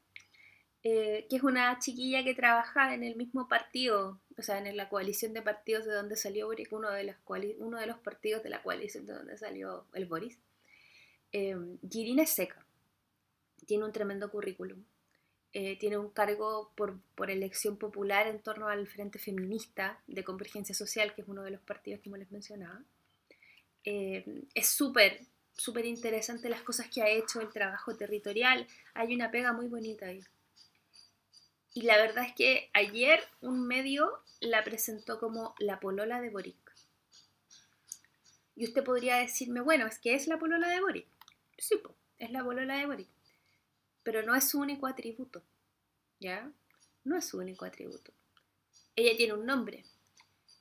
eh, 0.83 1.25
que 1.29 1.37
es 1.37 1.43
una 1.43 1.77
chiquilla 1.79 2.23
que 2.23 2.35
trabaja 2.35 2.93
en 2.93 3.03
el 3.03 3.15
mismo 3.15 3.47
partido, 3.47 4.21
o 4.37 4.41
sea, 4.41 4.59
en 4.59 4.77
la 4.77 4.89
coalición 4.89 5.33
de 5.33 5.41
partidos 5.41 5.85
de 5.85 5.93
donde 5.93 6.15
salió 6.15 6.45
Boric, 6.47 6.71
uno 6.71 6.91
de, 6.91 7.15
uno 7.59 7.79
de 7.79 7.87
los 7.87 7.97
partidos 7.97 8.43
de 8.43 8.49
la 8.49 8.61
coalición 8.61 9.05
de 9.05 9.13
donde 9.13 9.37
salió 9.37 9.87
el 9.93 10.05
Boris. 10.05 10.39
Eh, 11.31 11.55
es 11.83 12.29
seca, 12.29 12.65
tiene 13.65 13.85
un 13.85 13.91
tremendo 13.91 14.29
currículum. 14.31 14.83
Eh, 15.51 15.77
tiene 15.79 15.97
un 15.97 16.11
cargo 16.11 16.71
por, 16.75 16.99
por, 17.15 17.31
elección 17.31 17.77
popular 17.77 18.27
en 18.27 18.39
torno 18.39 18.67
al 18.67 18.87
Frente 18.87 19.17
Feminista 19.17 19.99
de 20.05 20.23
Convergencia 20.23 20.75
Social, 20.75 21.15
que 21.15 21.21
es 21.21 21.27
uno 21.27 21.41
de 21.41 21.49
los 21.49 21.61
partidos 21.61 22.01
que 22.01 22.09
les 22.11 22.31
mencionaba. 22.31 22.83
Eh, 23.83 24.43
es 24.53 24.67
súper, 24.67 25.19
súper 25.53 25.85
interesante 25.85 26.49
las 26.49 26.61
cosas 26.61 26.87
que 26.89 27.01
ha 27.01 27.09
hecho, 27.09 27.41
el 27.41 27.49
trabajo 27.51 27.95
territorial. 27.95 28.67
Hay 28.93 29.15
una 29.15 29.31
pega 29.31 29.51
muy 29.51 29.67
bonita 29.67 30.05
ahí. 30.05 30.23
Y 31.73 31.81
la 31.81 31.97
verdad 31.97 32.25
es 32.25 32.35
que 32.35 32.69
ayer 32.73 33.21
un 33.41 33.67
medio 33.67 34.19
la 34.39 34.63
presentó 34.63 35.19
como 35.19 35.55
la 35.59 35.79
polola 35.79 36.21
de 36.21 36.29
Boric. 36.29 36.57
Y 38.55 38.65
usted 38.65 38.83
podría 38.83 39.17
decirme, 39.17 39.61
bueno, 39.61 39.87
es 39.87 39.97
que 39.99 40.13
es 40.13 40.27
la 40.27 40.37
polola 40.37 40.67
de 40.67 40.81
Boric. 40.81 41.07
Sí, 41.59 41.81
es 42.17 42.31
la 42.31 42.43
polola 42.43 42.77
de 42.77 42.85
Boric. 42.85 43.09
Pero 44.03 44.23
no 44.23 44.35
es 44.35 44.49
su 44.49 44.59
único 44.59 44.87
atributo. 44.87 45.43
¿Ya? 46.19 46.51
No 47.03 47.17
es 47.17 47.27
su 47.27 47.37
único 47.37 47.65
atributo. 47.65 48.11
Ella 48.95 49.15
tiene 49.15 49.33
un 49.33 49.45
nombre, 49.45 49.85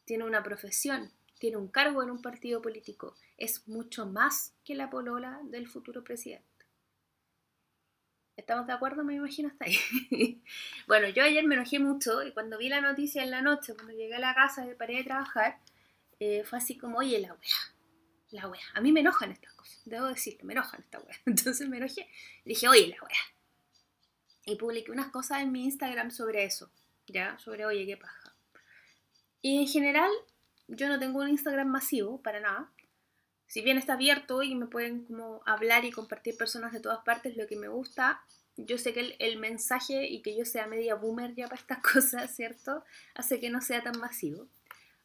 tiene 0.05 0.25
una 0.25 0.43
profesión, 0.43 1.11
tiene 1.39 1.57
un 1.57 1.69
cargo 1.69 2.03
en 2.03 2.11
un 2.11 2.23
partido 2.23 2.63
político, 2.63 3.17
es 3.37 3.67
mucho 3.67 4.07
más 4.07 4.55
que 4.65 4.75
la 4.77 4.91
polola 4.91 5.41
del 5.45 5.67
futuro 5.67 6.05
presidente. 6.05 6.47
¿Estamos 8.37 8.69
de 8.69 8.73
acuerdo? 8.73 9.03
Me 9.03 9.15
imagino 9.15 9.49
hasta 9.49 9.65
ahí. 9.65 10.41
bueno, 10.87 11.09
yo 11.09 11.25
ayer 11.25 11.45
me 11.45 11.57
enojé 11.57 11.81
mucho 11.81 12.23
y 12.23 12.33
cuando 12.33 12.59
vi 12.59 12.69
la 12.69 12.81
noticia 12.81 13.25
en 13.25 13.33
la 13.33 13.43
noche, 13.43 13.75
cuando 13.75 13.93
llegué 13.93 14.15
a 14.15 14.21
la 14.21 14.35
casa 14.35 14.65
y 14.65 14.75
paré 14.75 14.99
de 14.99 15.05
trabajar, 15.05 15.59
eh, 16.21 16.45
fue 16.45 16.59
así 16.59 16.79
como, 16.79 16.99
oye, 16.99 17.19
la 17.19 17.33
wea, 17.33 17.75
la 18.31 18.49
wea. 18.49 18.63
A 18.75 18.81
mí 18.81 18.93
me 18.93 19.01
enojan 19.01 19.31
estas 19.33 19.53
cosas, 19.55 19.81
debo 19.85 20.07
decirlo, 20.07 20.45
me 20.45 20.53
enojan 20.53 20.81
estas 20.81 21.05
weas. 21.05 21.21
Entonces 21.27 21.69
me 21.69 21.79
enojé 21.79 22.09
dije, 22.45 22.69
oye, 22.69 22.89
la 22.89 23.03
wea. 23.03 23.21
Y 24.47 24.57
publiqué 24.57 24.91
unas 24.91 25.09
cosas 25.09 25.43
en 25.43 25.53
mi 25.53 25.65
Instagram 25.65 26.11
sobre 26.11 26.45
eso, 26.45 26.71
¿ya? 27.07 27.39
Sobre, 27.39 27.67
oye, 27.67 27.87
qué 27.87 27.97
paja. 27.97 28.35
Y 29.43 29.59
en 29.59 29.69
general, 29.69 30.11
yo 30.69 30.89
no 30.89 30.99
tengo 30.99 31.21
un 31.21 31.29
Instagram 31.29 31.69
masivo, 31.69 32.23
para 32.23 32.41
nada. 32.41 32.71
Si 33.47 33.63
bien 33.63 33.79
está 33.79 33.95
abierto 33.95 34.43
y 34.43 34.55
me 34.55 34.67
pueden 34.67 35.05
como 35.05 35.43
hablar 35.47 35.85
y 35.85 35.91
compartir 35.91 36.37
personas 36.37 36.73
de 36.73 36.81
todas 36.81 37.03
partes, 37.05 37.37
lo 37.37 37.47
que 37.47 37.57
me 37.57 37.69
gusta, 37.69 38.23
yo 38.57 38.77
sé 38.77 38.93
que 38.93 39.17
el, 39.19 39.39
mensaje 39.39 40.09
y 40.09 40.21
que 40.21 40.37
yo 40.37 40.45
sea 40.45 40.67
media 40.67 40.97
boomer 40.97 41.35
ya 41.35 41.47
para 41.47 41.61
estas 41.61 41.79
cosas, 41.93 42.35
¿cierto? 42.35 42.85
Hace 43.15 43.41
que 43.41 43.51
no 43.51 43.61
sea 43.61 43.83
tan 43.83 43.99
masivo. 43.99 44.49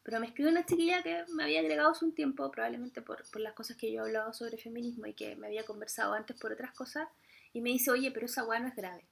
Pero 0.04 0.20
me 0.20 0.26
escribió 0.26 0.52
una 0.52 0.66
chiquilla 0.66 1.02
que 1.02 1.24
me 1.32 1.44
había 1.44 1.60
agregado 1.60 1.90
hace 1.90 2.04
un 2.04 2.14
tiempo, 2.14 2.50
probablemente 2.50 3.00
por, 3.00 3.28
por 3.30 3.40
las 3.40 3.54
cosas 3.54 3.78
que 3.78 3.90
yo 3.90 4.02
he 4.02 4.06
hablado 4.06 4.34
sobre 4.34 4.58
feminismo 4.58 5.06
y 5.06 5.14
que 5.14 5.34
me 5.34 5.46
había 5.46 5.64
conversado 5.64 6.12
antes 6.12 6.38
por 6.38 6.52
otras 6.52 6.72
cosas, 6.72 7.08
y 7.54 7.62
me 7.62 7.70
dice, 7.70 7.90
oye, 7.90 8.10
pero 8.10 8.26
esa 8.26 8.44
weá 8.44 8.60
no 8.60 8.68
es 8.68 8.76
grave. 8.76 9.04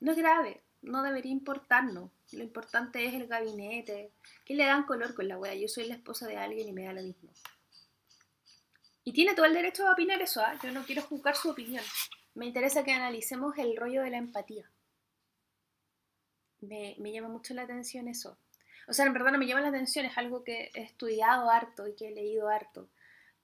No 0.00 0.10
es 0.10 0.18
grave, 0.18 0.62
no 0.82 1.02
debería 1.02 1.30
importarnos. 1.30 2.10
Lo 2.32 2.42
importante 2.42 3.06
es 3.06 3.14
el 3.14 3.28
gabinete, 3.28 4.10
que 4.44 4.54
le 4.54 4.64
dan 4.64 4.84
color 4.84 5.14
con 5.14 5.28
la 5.28 5.38
weá. 5.38 5.54
Yo 5.54 5.68
soy 5.68 5.86
la 5.86 5.94
esposa 5.94 6.26
de 6.26 6.36
alguien 6.36 6.66
y 6.66 6.72
me 6.72 6.84
da 6.84 6.92
lo 6.92 7.02
mismo. 7.02 7.30
Y 9.04 9.12
tiene 9.12 9.34
todo 9.34 9.46
el 9.46 9.54
derecho 9.54 9.86
a 9.86 9.92
opinar 9.92 10.20
eso, 10.20 10.40
¿ah? 10.40 10.58
yo 10.60 10.72
no 10.72 10.84
quiero 10.84 11.02
juzgar 11.02 11.36
su 11.36 11.50
opinión. 11.50 11.84
Me 12.34 12.46
interesa 12.46 12.82
que 12.82 12.92
analicemos 12.92 13.56
el 13.58 13.76
rollo 13.76 14.02
de 14.02 14.10
la 14.10 14.18
empatía. 14.18 14.68
Me, 16.60 16.96
me 16.98 17.12
llama 17.12 17.28
mucho 17.28 17.54
la 17.54 17.62
atención 17.62 18.08
eso. 18.08 18.36
O 18.88 18.92
sea, 18.92 19.06
en 19.06 19.12
verdad 19.12 19.32
no 19.32 19.38
me 19.38 19.46
llama 19.46 19.62
la 19.62 19.68
atención, 19.68 20.06
es 20.06 20.16
algo 20.16 20.44
que 20.44 20.70
he 20.74 20.82
estudiado 20.82 21.50
harto 21.50 21.88
y 21.88 21.94
que 21.94 22.08
he 22.08 22.14
leído 22.14 22.48
harto. 22.48 22.88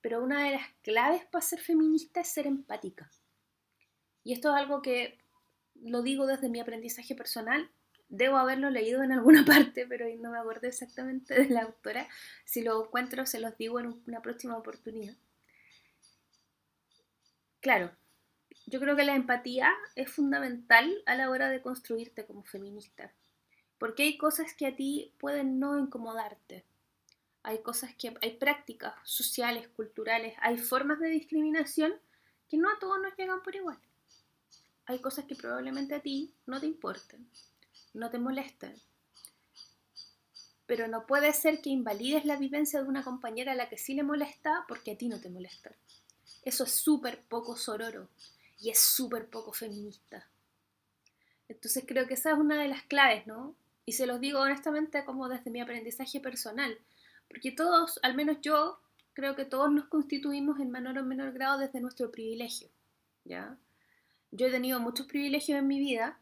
Pero 0.00 0.22
una 0.22 0.44
de 0.44 0.52
las 0.52 0.68
claves 0.82 1.24
para 1.24 1.44
ser 1.44 1.60
feminista 1.60 2.20
es 2.20 2.28
ser 2.28 2.46
empática. 2.46 3.10
Y 4.24 4.32
esto 4.32 4.50
es 4.50 4.60
algo 4.60 4.82
que 4.82 5.18
lo 5.74 6.02
digo 6.02 6.26
desde 6.26 6.48
mi 6.48 6.60
aprendizaje 6.60 7.14
personal. 7.14 7.70
Debo 8.08 8.36
haberlo 8.36 8.70
leído 8.70 9.02
en 9.02 9.12
alguna 9.12 9.44
parte, 9.46 9.86
pero 9.86 10.06
no 10.20 10.30
me 10.30 10.38
acuerdo 10.38 10.68
exactamente 10.68 11.34
de 11.34 11.48
la 11.48 11.62
autora. 11.62 12.08
Si 12.44 12.62
lo 12.62 12.84
encuentro, 12.84 13.26
se 13.26 13.40
los 13.40 13.56
digo 13.56 13.80
en 13.80 14.00
una 14.06 14.22
próxima 14.22 14.56
oportunidad. 14.56 15.16
Claro, 17.60 17.92
yo 18.66 18.80
creo 18.80 18.96
que 18.96 19.04
la 19.04 19.14
empatía 19.14 19.72
es 19.94 20.10
fundamental 20.10 20.92
a 21.06 21.14
la 21.14 21.30
hora 21.30 21.48
de 21.48 21.62
construirte 21.62 22.26
como 22.26 22.42
feminista. 22.42 23.12
Porque 23.82 24.04
hay 24.04 24.16
cosas 24.16 24.54
que 24.54 24.66
a 24.66 24.76
ti 24.76 25.12
pueden 25.18 25.58
no 25.58 25.76
incomodarte. 25.76 26.64
Hay 27.42 27.58
cosas 27.62 27.92
que 27.96 28.14
hay 28.22 28.36
prácticas 28.36 28.94
sociales, 29.02 29.66
culturales, 29.66 30.36
hay 30.40 30.56
formas 30.56 31.00
de 31.00 31.08
discriminación 31.08 31.92
que 32.48 32.58
no 32.58 32.70
a 32.70 32.78
todos 32.78 33.00
nos 33.02 33.16
llegan 33.16 33.42
por 33.42 33.56
igual 33.56 33.80
hay 34.86 35.00
cosas 35.00 35.24
que 35.24 35.34
probablemente 35.34 35.94
a 35.94 36.00
ti 36.00 36.34
no 36.46 36.60
te 36.60 36.66
importen, 36.66 37.26
no 37.94 38.10
te 38.10 38.18
molesten. 38.18 38.74
Pero 40.66 40.88
no 40.88 41.06
puede 41.06 41.32
ser 41.32 41.60
que 41.60 41.70
invalides 41.70 42.24
la 42.24 42.36
vivencia 42.36 42.82
de 42.82 42.88
una 42.88 43.04
compañera 43.04 43.52
a 43.52 43.54
la 43.54 43.68
que 43.68 43.78
sí 43.78 43.94
le 43.94 44.02
molesta 44.02 44.64
porque 44.68 44.92
a 44.92 44.98
ti 44.98 45.08
no 45.08 45.20
te 45.20 45.28
molesta. 45.28 45.72
Eso 46.44 46.64
es 46.64 46.72
súper 46.72 47.22
poco 47.22 47.56
sororo 47.56 48.08
y 48.60 48.70
es 48.70 48.78
súper 48.78 49.28
poco 49.28 49.52
feminista. 49.52 50.28
Entonces 51.48 51.84
creo 51.86 52.06
que 52.06 52.14
esa 52.14 52.32
es 52.32 52.38
una 52.38 52.60
de 52.60 52.68
las 52.68 52.82
claves, 52.84 53.26
¿no? 53.26 53.54
Y 53.84 53.92
se 53.92 54.06
los 54.06 54.20
digo 54.20 54.40
honestamente 54.40 55.04
como 55.04 55.28
desde 55.28 55.50
mi 55.50 55.60
aprendizaje 55.60 56.20
personal, 56.20 56.78
porque 57.28 57.52
todos, 57.52 57.98
al 58.02 58.14
menos 58.14 58.38
yo, 58.42 58.78
creo 59.12 59.36
que 59.36 59.44
todos 59.44 59.70
nos 59.72 59.86
constituimos 59.86 60.60
en 60.60 60.70
menor 60.70 60.98
o 60.98 61.04
menor 61.04 61.32
grado 61.32 61.58
desde 61.58 61.80
nuestro 61.80 62.10
privilegio, 62.10 62.68
¿ya? 63.24 63.58
yo 64.32 64.46
he 64.46 64.50
tenido 64.50 64.80
muchos 64.80 65.06
privilegios 65.06 65.58
en 65.58 65.68
mi 65.68 65.78
vida, 65.78 66.18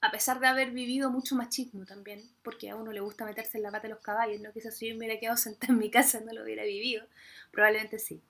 a 0.00 0.10
pesar 0.10 0.40
de 0.40 0.46
haber 0.46 0.70
vivido 0.70 1.10
mucho 1.10 1.34
machismo 1.34 1.84
también, 1.84 2.22
porque 2.42 2.70
a 2.70 2.76
uno 2.76 2.92
le 2.92 3.00
gusta 3.00 3.26
meterse 3.26 3.58
en 3.58 3.64
la 3.64 3.70
pata 3.70 3.88
de 3.88 3.94
los 3.94 4.02
caballos, 4.02 4.40
no 4.40 4.52
quizás 4.52 4.76
si 4.76 4.88
yo 4.88 4.94
me 4.94 4.98
hubiera 4.98 5.20
quedado 5.20 5.36
sentada 5.36 5.72
en 5.72 5.78
mi 5.78 5.90
casa 5.90 6.20
no 6.20 6.32
lo 6.32 6.44
hubiera 6.44 6.64
vivido, 6.64 7.04
probablemente 7.50 7.98
sí. 7.98 8.22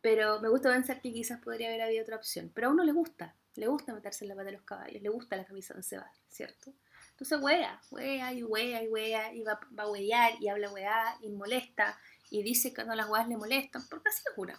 Pero 0.00 0.40
me 0.40 0.48
gusta 0.48 0.72
pensar 0.72 1.02
que 1.02 1.12
quizás 1.12 1.40
podría 1.42 1.68
haber 1.68 1.82
habido 1.82 2.02
otra 2.02 2.16
opción. 2.16 2.50
Pero 2.54 2.68
a 2.68 2.70
uno 2.70 2.84
le 2.84 2.92
gusta, 2.92 3.34
le 3.56 3.66
gusta 3.66 3.92
meterse 3.92 4.24
en 4.24 4.30
la 4.30 4.34
pata 4.34 4.46
de 4.46 4.52
los 4.52 4.62
caballos, 4.62 5.02
le 5.02 5.08
gusta 5.10 5.36
la 5.36 5.44
camisa 5.44 5.74
de 5.74 5.98
va, 5.98 6.10
¿cierto? 6.30 6.72
Entonces 7.20 7.38
wea, 7.42 7.80
wea 7.90 8.32
y 8.32 8.42
wea 8.42 8.82
y 8.82 8.88
wea, 8.88 9.34
y 9.34 9.42
va, 9.42 9.60
a 9.76 9.90
wear 9.90 10.32
y 10.40 10.48
habla 10.48 10.72
wea 10.72 11.18
y 11.20 11.28
molesta 11.28 11.98
y 12.30 12.42
dice 12.42 12.72
que 12.72 12.84
no 12.84 12.94
las 12.94 13.10
weas 13.10 13.28
le 13.28 13.36
molestan, 13.36 13.82
porque 13.90 14.08
así 14.08 14.22
es 14.26 14.38
una 14.38 14.58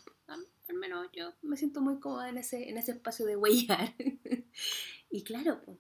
al 0.72 0.77
menos 0.77 1.08
yo 1.13 1.34
me 1.41 1.58
siento 1.58 1.82
muy 1.82 2.00
cómoda 2.00 2.30
en 2.30 2.38
ese, 2.38 2.70
en 2.70 2.77
ese 2.77 2.91
espacio 2.91 3.25
de 3.25 3.36
huellar. 3.36 3.94
y 5.10 5.24
claro, 5.24 5.62
pues, 5.63 5.77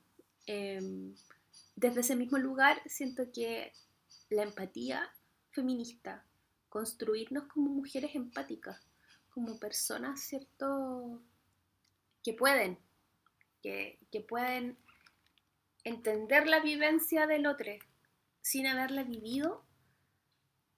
desde 1.75 2.01
ese 2.01 2.15
mismo 2.15 2.37
lugar 2.37 2.81
siento 2.85 3.31
que 3.31 3.71
la 4.29 4.43
empatía 4.43 5.09
feminista, 5.51 6.25
construirnos 6.69 7.45
como 7.45 7.71
mujeres 7.71 8.15
empáticas, 8.15 8.79
como 9.29 9.59
personas, 9.59 10.21
¿cierto? 10.21 11.21
Que 12.23 12.33
pueden, 12.33 12.77
que, 13.61 13.99
que 14.11 14.21
pueden 14.21 14.77
entender 15.83 16.47
la 16.47 16.59
vivencia 16.59 17.27
del 17.27 17.45
otro 17.47 17.71
sin 18.41 18.67
haberla 18.67 19.03
vivido 19.03 19.65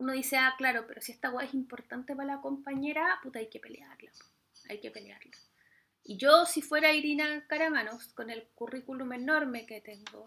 uno 0.04 0.12
dice, 0.12 0.38
ah, 0.38 0.54
claro, 0.58 0.86
pero 0.86 1.02
si 1.02 1.14
esta 1.14 1.30
guay 1.30 1.48
es 1.48 1.54
importante 1.54 2.16
para 2.16 2.36
la 2.36 2.42
compañera, 2.42 3.20
puta, 3.24 3.40
hay 3.40 3.48
que 3.48 3.62
pelearla, 3.62 4.12
hay 4.70 4.82
que 4.82 4.92
pelearla. 4.92 5.32
Y 6.04 6.18
yo, 6.18 6.46
si 6.46 6.62
fuera 6.62 6.92
Irina 6.92 7.46
Caramanos, 7.48 8.10
con 8.10 8.30
el 8.30 8.44
currículum 8.56 9.14
enorme 9.14 9.66
que 9.66 9.80
tengo, 9.80 10.26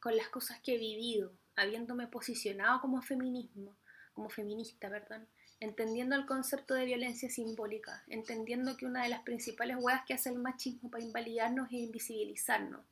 con 0.00 0.16
las 0.16 0.28
cosas 0.28 0.60
que 0.60 0.74
he 0.74 0.78
vivido, 0.78 1.32
habiéndome 1.54 2.08
posicionado 2.08 2.80
como 2.80 3.00
feminismo, 3.00 3.76
como 4.12 4.28
feminista, 4.28 4.90
perdón, 4.90 5.28
entendiendo 5.60 6.16
el 6.16 6.26
concepto 6.26 6.74
de 6.74 6.86
violencia 6.86 7.30
simbólica, 7.30 8.02
entendiendo 8.08 8.76
que 8.76 8.86
una 8.86 9.04
de 9.04 9.10
las 9.10 9.22
principales 9.22 9.76
huevas 9.78 10.02
que 10.04 10.14
hace 10.14 10.30
el 10.30 10.38
machismo 10.40 10.90
para 10.90 11.04
invalidarnos 11.04 11.68
es 11.68 11.74
invisibilizarnos, 11.74 12.84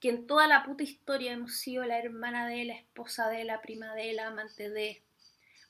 que 0.00 0.10
en 0.10 0.26
toda 0.26 0.46
la 0.46 0.64
puta 0.64 0.82
historia 0.82 1.32
hemos 1.32 1.56
sido 1.56 1.84
la 1.84 1.98
hermana 1.98 2.46
de, 2.48 2.64
la 2.64 2.74
esposa 2.74 3.28
de, 3.28 3.44
la 3.44 3.60
prima 3.60 3.94
de, 3.94 4.12
la 4.12 4.28
amante 4.28 4.70
de, 4.70 5.02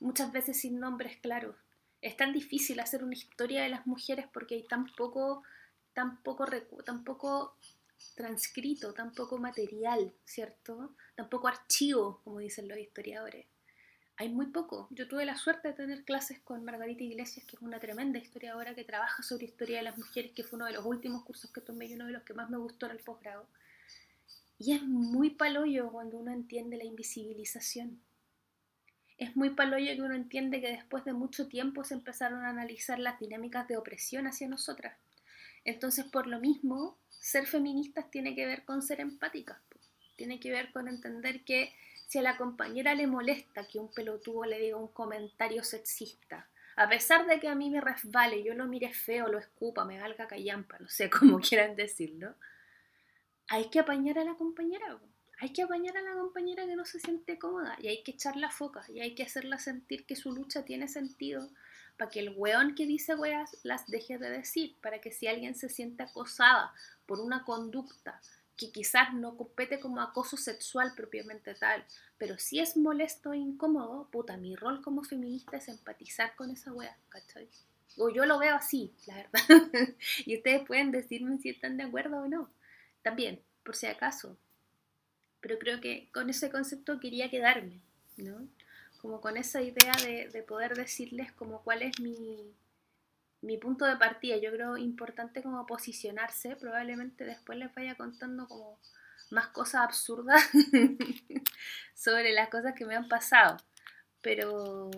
muchas 0.00 0.32
veces 0.32 0.60
sin 0.60 0.80
nombres 0.80 1.16
claros. 1.18 1.56
Es 2.00 2.16
tan 2.16 2.32
difícil 2.32 2.80
hacer 2.80 3.02
una 3.02 3.14
historia 3.14 3.62
de 3.62 3.68
las 3.68 3.86
mujeres 3.86 4.26
porque 4.32 4.54
hay 4.54 4.62
tan 4.62 4.86
poco, 4.94 5.42
tan 5.94 6.22
poco, 6.22 6.46
tan 6.84 7.04
poco 7.04 7.56
transcrito, 8.14 8.92
tan 8.94 9.12
poco 9.12 9.38
material, 9.38 10.12
¿cierto? 10.24 10.94
Tan 11.16 11.28
poco 11.28 11.48
archivo, 11.48 12.20
como 12.24 12.38
dicen 12.38 12.68
los 12.68 12.78
historiadores. 12.78 13.46
Hay 14.16 14.28
muy 14.28 14.46
poco. 14.46 14.88
Yo 14.90 15.06
tuve 15.06 15.24
la 15.24 15.36
suerte 15.36 15.68
de 15.68 15.74
tener 15.74 16.04
clases 16.04 16.40
con 16.40 16.64
Margarita 16.64 17.04
Iglesias, 17.04 17.46
que 17.46 17.54
es 17.54 17.62
una 17.62 17.78
tremenda 17.78 18.18
historiadora 18.18 18.74
que 18.74 18.82
trabaja 18.82 19.22
sobre 19.22 19.46
historia 19.46 19.78
de 19.78 19.84
las 19.84 19.96
mujeres, 19.96 20.32
que 20.32 20.42
fue 20.42 20.56
uno 20.56 20.66
de 20.66 20.72
los 20.72 20.84
últimos 20.84 21.24
cursos 21.24 21.52
que 21.52 21.60
tomé 21.60 21.86
y 21.86 21.94
uno 21.94 22.06
de 22.06 22.12
los 22.12 22.24
que 22.24 22.34
más 22.34 22.50
me 22.50 22.58
gustó 22.58 22.86
en 22.86 22.92
el 22.92 22.98
posgrado. 22.98 23.46
Y 24.58 24.72
es 24.72 24.82
muy 24.82 25.30
paloyo 25.30 25.90
cuando 25.90 26.18
uno 26.18 26.32
entiende 26.32 26.76
la 26.76 26.84
invisibilización 26.84 28.00
es 29.18 29.34
muy 29.34 29.50
paloyo 29.50 29.94
que 29.94 30.02
uno 30.02 30.14
entiende 30.14 30.60
que 30.60 30.70
después 30.70 31.04
de 31.04 31.12
mucho 31.12 31.48
tiempo 31.48 31.82
se 31.82 31.94
empezaron 31.94 32.44
a 32.44 32.50
analizar 32.50 33.00
las 33.00 33.18
dinámicas 33.18 33.66
de 33.66 33.76
opresión 33.76 34.28
hacia 34.28 34.48
nosotras. 34.48 34.96
Entonces, 35.64 36.04
por 36.04 36.28
lo 36.28 36.38
mismo, 36.38 36.96
ser 37.10 37.46
feministas 37.46 38.10
tiene 38.12 38.36
que 38.36 38.46
ver 38.46 38.64
con 38.64 38.80
ser 38.80 39.00
empáticas, 39.00 39.58
tiene 40.16 40.38
que 40.38 40.52
ver 40.52 40.70
con 40.70 40.86
entender 40.86 41.42
que 41.42 41.74
si 42.06 42.18
a 42.18 42.22
la 42.22 42.36
compañera 42.36 42.94
le 42.94 43.08
molesta 43.08 43.66
que 43.66 43.80
un 43.80 43.92
pelotudo 43.92 44.44
le 44.44 44.60
diga 44.60 44.76
un 44.76 44.88
comentario 44.88 45.64
sexista, 45.64 46.48
a 46.76 46.88
pesar 46.88 47.26
de 47.26 47.40
que 47.40 47.48
a 47.48 47.56
mí 47.56 47.70
me 47.70 47.80
resbale, 47.80 48.44
yo 48.44 48.54
lo 48.54 48.66
mire 48.66 48.94
feo, 48.94 49.26
lo 49.26 49.38
escupa, 49.38 49.84
me 49.84 50.00
valga 50.00 50.28
callampa, 50.28 50.78
no 50.78 50.88
sé 50.88 51.10
cómo 51.10 51.40
quieran 51.40 51.74
decirlo, 51.74 52.36
hay 53.48 53.70
que 53.70 53.80
apañar 53.80 54.18
a 54.18 54.24
la 54.24 54.34
compañera 54.34 54.98
hay 55.40 55.50
que 55.50 55.62
apañar 55.62 55.96
a 55.96 56.02
la 56.02 56.14
compañera 56.14 56.66
que 56.66 56.74
no 56.74 56.84
se 56.84 56.98
siente 56.98 57.38
cómoda 57.38 57.76
y 57.80 57.88
hay 57.88 58.02
que 58.02 58.10
echarla 58.10 58.50
foca 58.50 58.84
y 58.88 59.00
hay 59.00 59.14
que 59.14 59.22
hacerla 59.22 59.58
sentir 59.58 60.04
que 60.04 60.16
su 60.16 60.32
lucha 60.32 60.64
tiene 60.64 60.88
sentido 60.88 61.48
para 61.96 62.10
que 62.10 62.20
el 62.20 62.34
weón 62.36 62.74
que 62.74 62.86
dice 62.86 63.14
weas 63.14 63.56
las 63.62 63.86
deje 63.86 64.18
de 64.18 64.30
decir, 64.30 64.76
para 64.80 65.00
que 65.00 65.12
si 65.12 65.26
alguien 65.26 65.54
se 65.54 65.68
siente 65.68 66.02
acosada 66.04 66.72
por 67.06 67.20
una 67.20 67.44
conducta 67.44 68.20
que 68.56 68.72
quizás 68.72 69.14
no 69.14 69.36
compete 69.36 69.78
como 69.78 70.00
acoso 70.00 70.36
sexual 70.36 70.92
propiamente 70.96 71.54
tal, 71.54 71.84
pero 72.18 72.38
si 72.38 72.58
es 72.58 72.76
molesto 72.76 73.32
e 73.32 73.38
incómodo, 73.38 74.08
puta, 74.10 74.36
mi 74.36 74.56
rol 74.56 74.82
como 74.82 75.04
feminista 75.04 75.56
es 75.56 75.68
empatizar 75.68 76.34
con 76.34 76.50
esa 76.50 76.72
wea, 76.72 76.96
¿cachai? 77.08 77.48
O 77.96 78.10
yo 78.10 78.26
lo 78.26 78.38
veo 78.38 78.56
así, 78.56 78.92
la 79.06 79.14
verdad. 79.14 79.40
y 80.26 80.36
ustedes 80.36 80.66
pueden 80.66 80.90
decirme 80.90 81.38
si 81.38 81.50
están 81.50 81.76
de 81.76 81.84
acuerdo 81.84 82.18
o 82.18 82.28
no. 82.28 82.48
También, 83.02 83.42
por 83.62 83.76
si 83.76 83.86
acaso, 83.86 84.36
pero 85.40 85.58
creo 85.58 85.80
que 85.80 86.08
con 86.12 86.30
ese 86.30 86.50
concepto 86.50 86.98
quería 87.00 87.30
quedarme, 87.30 87.80
¿no? 88.16 88.48
Como 89.00 89.20
con 89.20 89.36
esa 89.36 89.62
idea 89.62 89.92
de, 90.04 90.42
poder 90.42 90.74
decirles 90.74 91.32
como 91.32 91.62
cuál 91.62 91.82
es 91.82 92.00
mi, 92.00 92.52
mi 93.42 93.56
punto 93.56 93.84
de 93.84 93.96
partida. 93.96 94.36
Yo 94.38 94.50
creo 94.50 94.76
importante 94.76 95.42
como 95.42 95.66
posicionarse, 95.66 96.56
probablemente 96.56 97.24
después 97.24 97.58
les 97.58 97.72
vaya 97.74 97.94
contando 97.94 98.48
como 98.48 98.78
más 99.30 99.48
cosas 99.48 99.82
absurdas 99.82 100.42
sobre 101.94 102.32
las 102.32 102.48
cosas 102.48 102.74
que 102.74 102.84
me 102.84 102.96
han 102.96 103.08
pasado. 103.08 103.58
Pero, 104.20 104.90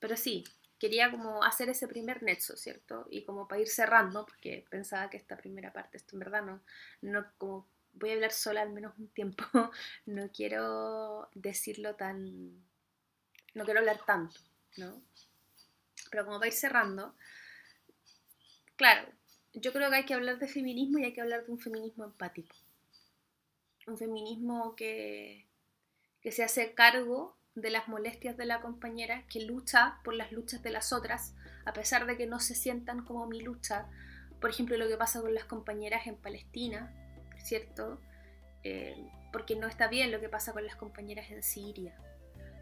pero 0.00 0.16
sí, 0.16 0.44
quería 0.80 1.10
como 1.10 1.44
hacer 1.44 1.68
ese 1.68 1.86
primer 1.86 2.22
nexo, 2.22 2.56
¿cierto? 2.56 3.06
Y 3.10 3.22
como 3.24 3.46
para 3.46 3.60
ir 3.60 3.68
cerrando, 3.68 4.24
porque 4.24 4.64
pensaba 4.70 5.10
que 5.10 5.18
esta 5.18 5.36
primera 5.36 5.72
parte, 5.72 5.98
esto 5.98 6.16
en 6.16 6.20
verdad 6.20 6.42
no, 6.42 6.60
no 7.02 7.26
como 7.36 7.68
voy 7.92 8.10
a 8.10 8.14
hablar 8.14 8.32
sola 8.32 8.62
al 8.62 8.70
menos 8.70 8.98
un 8.98 9.08
tiempo, 9.08 9.44
no 10.06 10.30
quiero 10.32 11.28
decirlo 11.34 11.94
tan, 11.96 12.64
no 13.54 13.64
quiero 13.64 13.80
hablar 13.80 14.00
tanto, 14.06 14.40
¿no? 14.78 15.02
Pero 16.10 16.24
como 16.24 16.38
va 16.38 16.46
a 16.46 16.48
ir 16.48 16.54
cerrando, 16.54 17.14
claro, 18.76 19.06
yo 19.52 19.72
creo 19.74 19.90
que 19.90 19.96
hay 19.96 20.06
que 20.06 20.14
hablar 20.14 20.38
de 20.38 20.48
feminismo 20.48 20.98
y 20.98 21.04
hay 21.04 21.12
que 21.12 21.20
hablar 21.20 21.44
de 21.44 21.52
un 21.52 21.58
feminismo 21.58 22.04
empático. 22.04 22.56
Un 23.86 23.98
feminismo 23.98 24.74
que, 24.76 25.46
que 26.22 26.32
se 26.32 26.42
hace 26.42 26.72
cargo 26.72 27.36
de 27.60 27.70
las 27.70 27.88
molestias 27.88 28.36
de 28.36 28.46
la 28.46 28.60
compañera, 28.60 29.24
que 29.28 29.40
lucha 29.40 29.98
por 30.04 30.14
las 30.14 30.32
luchas 30.32 30.62
de 30.62 30.70
las 30.70 30.92
otras, 30.92 31.34
a 31.64 31.72
pesar 31.72 32.06
de 32.06 32.16
que 32.16 32.26
no 32.26 32.40
se 32.40 32.54
sientan 32.54 33.04
como 33.04 33.26
mi 33.26 33.40
lucha. 33.40 33.86
Por 34.40 34.50
ejemplo, 34.50 34.76
lo 34.76 34.88
que 34.88 34.96
pasa 34.96 35.20
con 35.20 35.34
las 35.34 35.44
compañeras 35.44 36.06
en 36.06 36.16
Palestina, 36.16 36.92
¿cierto? 37.38 38.00
Eh, 38.62 38.96
porque 39.32 39.56
no 39.56 39.66
está 39.68 39.88
bien 39.88 40.10
lo 40.10 40.20
que 40.20 40.28
pasa 40.28 40.52
con 40.52 40.64
las 40.64 40.76
compañeras 40.76 41.30
en 41.30 41.42
Siria, 41.42 41.94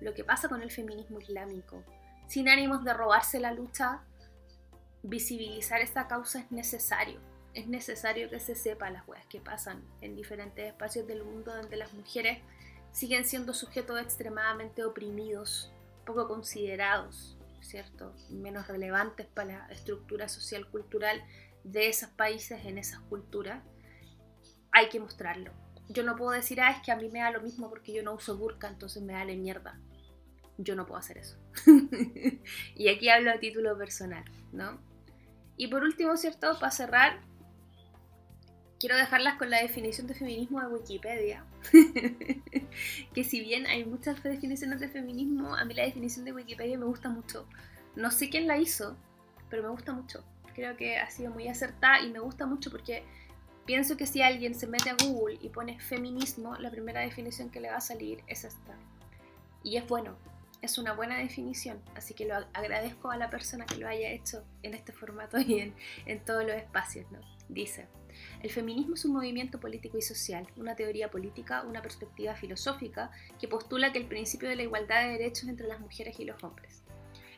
lo 0.01 0.15
que 0.15 0.25
pasa 0.25 0.49
con 0.49 0.63
el 0.63 0.71
feminismo 0.71 1.21
islámico. 1.21 1.83
Sin 2.27 2.49
ánimos 2.49 2.85
de 2.85 2.93
robarse 2.93 3.41
la 3.41 3.53
lucha, 3.53 4.03
visibilizar 5.03 5.81
esta 5.81 6.07
causa 6.09 6.41
es 6.41 6.51
necesario. 6.53 7.21
Es 7.55 7.67
necesario 7.67 8.29
que 8.29 8.39
se 8.39 8.55
sepa 8.55 8.91
las 8.91 9.05
cosas 9.05 9.25
que 9.27 9.41
pasan 9.41 9.83
en 10.01 10.15
diferentes 10.15 10.67
espacios 10.67 11.07
del 11.07 11.25
mundo 11.25 11.55
donde 11.55 11.77
las 11.77 11.93
mujeres 11.95 12.39
siguen 12.99 13.25
siendo 13.25 13.55
sujetos 13.55 14.01
extremadamente 14.01 14.85
oprimidos, 14.85 15.71
poco 16.05 16.27
considerados, 16.27 17.39
¿cierto? 17.61 18.13
Menos 18.29 18.67
relevantes 18.67 19.25
para 19.25 19.69
la 19.69 19.73
estructura 19.73 20.29
social 20.29 20.67
cultural 20.69 21.23
de 21.63 21.89
esos 21.89 22.11
países 22.11 22.65
en 22.65 22.77
esas 22.77 22.99
culturas. 23.03 23.63
Hay 24.73 24.89
que 24.89 24.99
mostrarlo. 24.99 25.53
Yo 25.89 26.03
no 26.03 26.17
puedo 26.17 26.33
decir, 26.33 26.61
ah, 26.61 26.73
es 26.73 26.83
que 26.83 26.91
a 26.91 26.97
mí 26.97 27.09
me 27.09 27.21
da 27.21 27.31
lo 27.31 27.41
mismo 27.41 27.71
porque 27.71 27.93
yo 27.93 28.03
no 28.03 28.15
uso 28.15 28.37
burka, 28.37 28.67
entonces 28.67 29.01
me 29.01 29.13
da 29.13 29.25
la 29.25 29.35
mierda. 29.35 29.79
Yo 30.57 30.75
no 30.75 30.85
puedo 30.85 30.99
hacer 30.99 31.19
eso. 31.19 31.37
y 32.75 32.89
aquí 32.89 33.11
hablo 33.11 33.31
a 33.31 33.39
título 33.39 33.79
personal, 33.79 34.25
¿no? 34.53 34.81
Y 35.57 35.69
por 35.69 35.85
último, 35.85 36.17
¿cierto? 36.17 36.59
Para 36.59 36.73
cerrar, 36.73 37.21
quiero 38.81 38.97
dejarlas 38.97 39.37
con 39.37 39.51
la 39.51 39.63
definición 39.63 40.09
de 40.09 40.15
feminismo 40.15 40.61
de 40.61 40.67
Wikipedia. 40.67 41.45
que 43.15 43.25
si 43.25 43.41
bien 43.41 43.67
hay 43.67 43.85
muchas 43.85 44.23
definiciones 44.23 44.81
de 44.81 44.89
feminismo, 44.89 45.55
a 45.55 45.65
mí 45.65 45.75
la 45.75 45.85
definición 45.85 46.25
de 46.25 46.33
Wikipedia 46.33 46.79
me 46.79 46.85
gusta 46.85 47.09
mucho. 47.09 47.47
No 47.97 48.11
sé 48.11 48.31
quién 48.31 48.47
la 48.47 48.59
hizo, 48.59 48.97
pero 49.51 49.63
me 49.63 49.69
gusta 49.71 49.93
mucho. 49.93 50.25
Creo 50.55 50.77
que 50.77 50.99
ha 50.99 51.11
sido 51.11 51.31
muy 51.31 51.49
acertada 51.49 52.01
y 52.01 52.11
me 52.11 52.19
gusta 52.19 52.47
mucho 52.47 52.71
porque 52.71 53.05
pienso 53.65 53.97
que 53.97 54.07
si 54.07 54.23
alguien 54.23 54.55
se 54.55 54.67
mete 54.67 54.91
a 54.91 54.97
Google 55.03 55.39
y 55.41 55.49
pone 55.51 55.79
feminismo, 55.79 56.57
la 56.57 56.71
primera 56.71 57.01
definición 57.01 57.51
que 57.51 57.61
le 57.61 57.71
va 57.71 57.77
a 57.77 57.81
salir 57.81 58.23
es 58.27 58.45
esta. 58.45 58.75
Y 59.63 59.77
es 59.77 59.87
bueno, 59.87 60.17
es 60.63 60.79
una 60.79 60.93
buena 60.93 61.19
definición, 61.19 61.81
así 61.95 62.15
que 62.15 62.25
lo 62.25 62.35
agradezco 62.53 63.11
a 63.11 63.17
la 63.17 63.31
persona 63.31 63.67
que 63.67 63.77
lo 63.77 63.89
haya 63.89 64.11
hecho 64.11 64.45
en 64.63 64.75
este 64.75 64.93
formato 64.93 65.39
y 65.39 65.73
en, 66.07 66.25
todos 66.25 66.45
los 66.45 66.57
espacios. 66.57 67.11
¿no? 67.13 67.21
Dice, 67.49 67.87
el 68.43 68.51
feminismo 68.51 68.95
es 68.95 69.05
un 69.05 69.15
movimiento 69.15 69.61
político 69.61 69.99
y 69.99 70.03
social, 70.03 70.47
una 70.57 70.77
teoría 70.77 71.11
política, 71.11 71.63
una 71.63 71.83
perspectiva 71.83 72.35
filosófica 72.35 73.11
que 73.41 73.49
postula 73.49 73.93
que 73.93 73.99
el 73.99 74.07
principio 74.07 74.49
de 74.49 74.57
la 74.57 74.63
igualdad 74.63 75.03
de 75.03 75.19
derechos 75.19 75.49
entre 75.49 75.67
las 75.67 75.81
mujeres 75.81 76.19
y 76.21 76.25
los 76.25 76.43
hombres. 76.45 76.83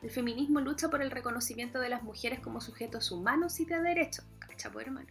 El 0.03 0.11
feminismo 0.11 0.61
lucha 0.61 0.89
por 0.89 1.03
el 1.03 1.11
reconocimiento 1.11 1.79
de 1.79 1.91
las 1.91 2.03
mujeres 2.03 2.41
como 2.41 2.61
sujetos 2.61 3.11
humanos 3.13 3.61
y 3.61 3.67
de 3.67 3.81
derechos, 3.81 4.25
cachapo 4.39 4.81
hermano, 4.81 5.11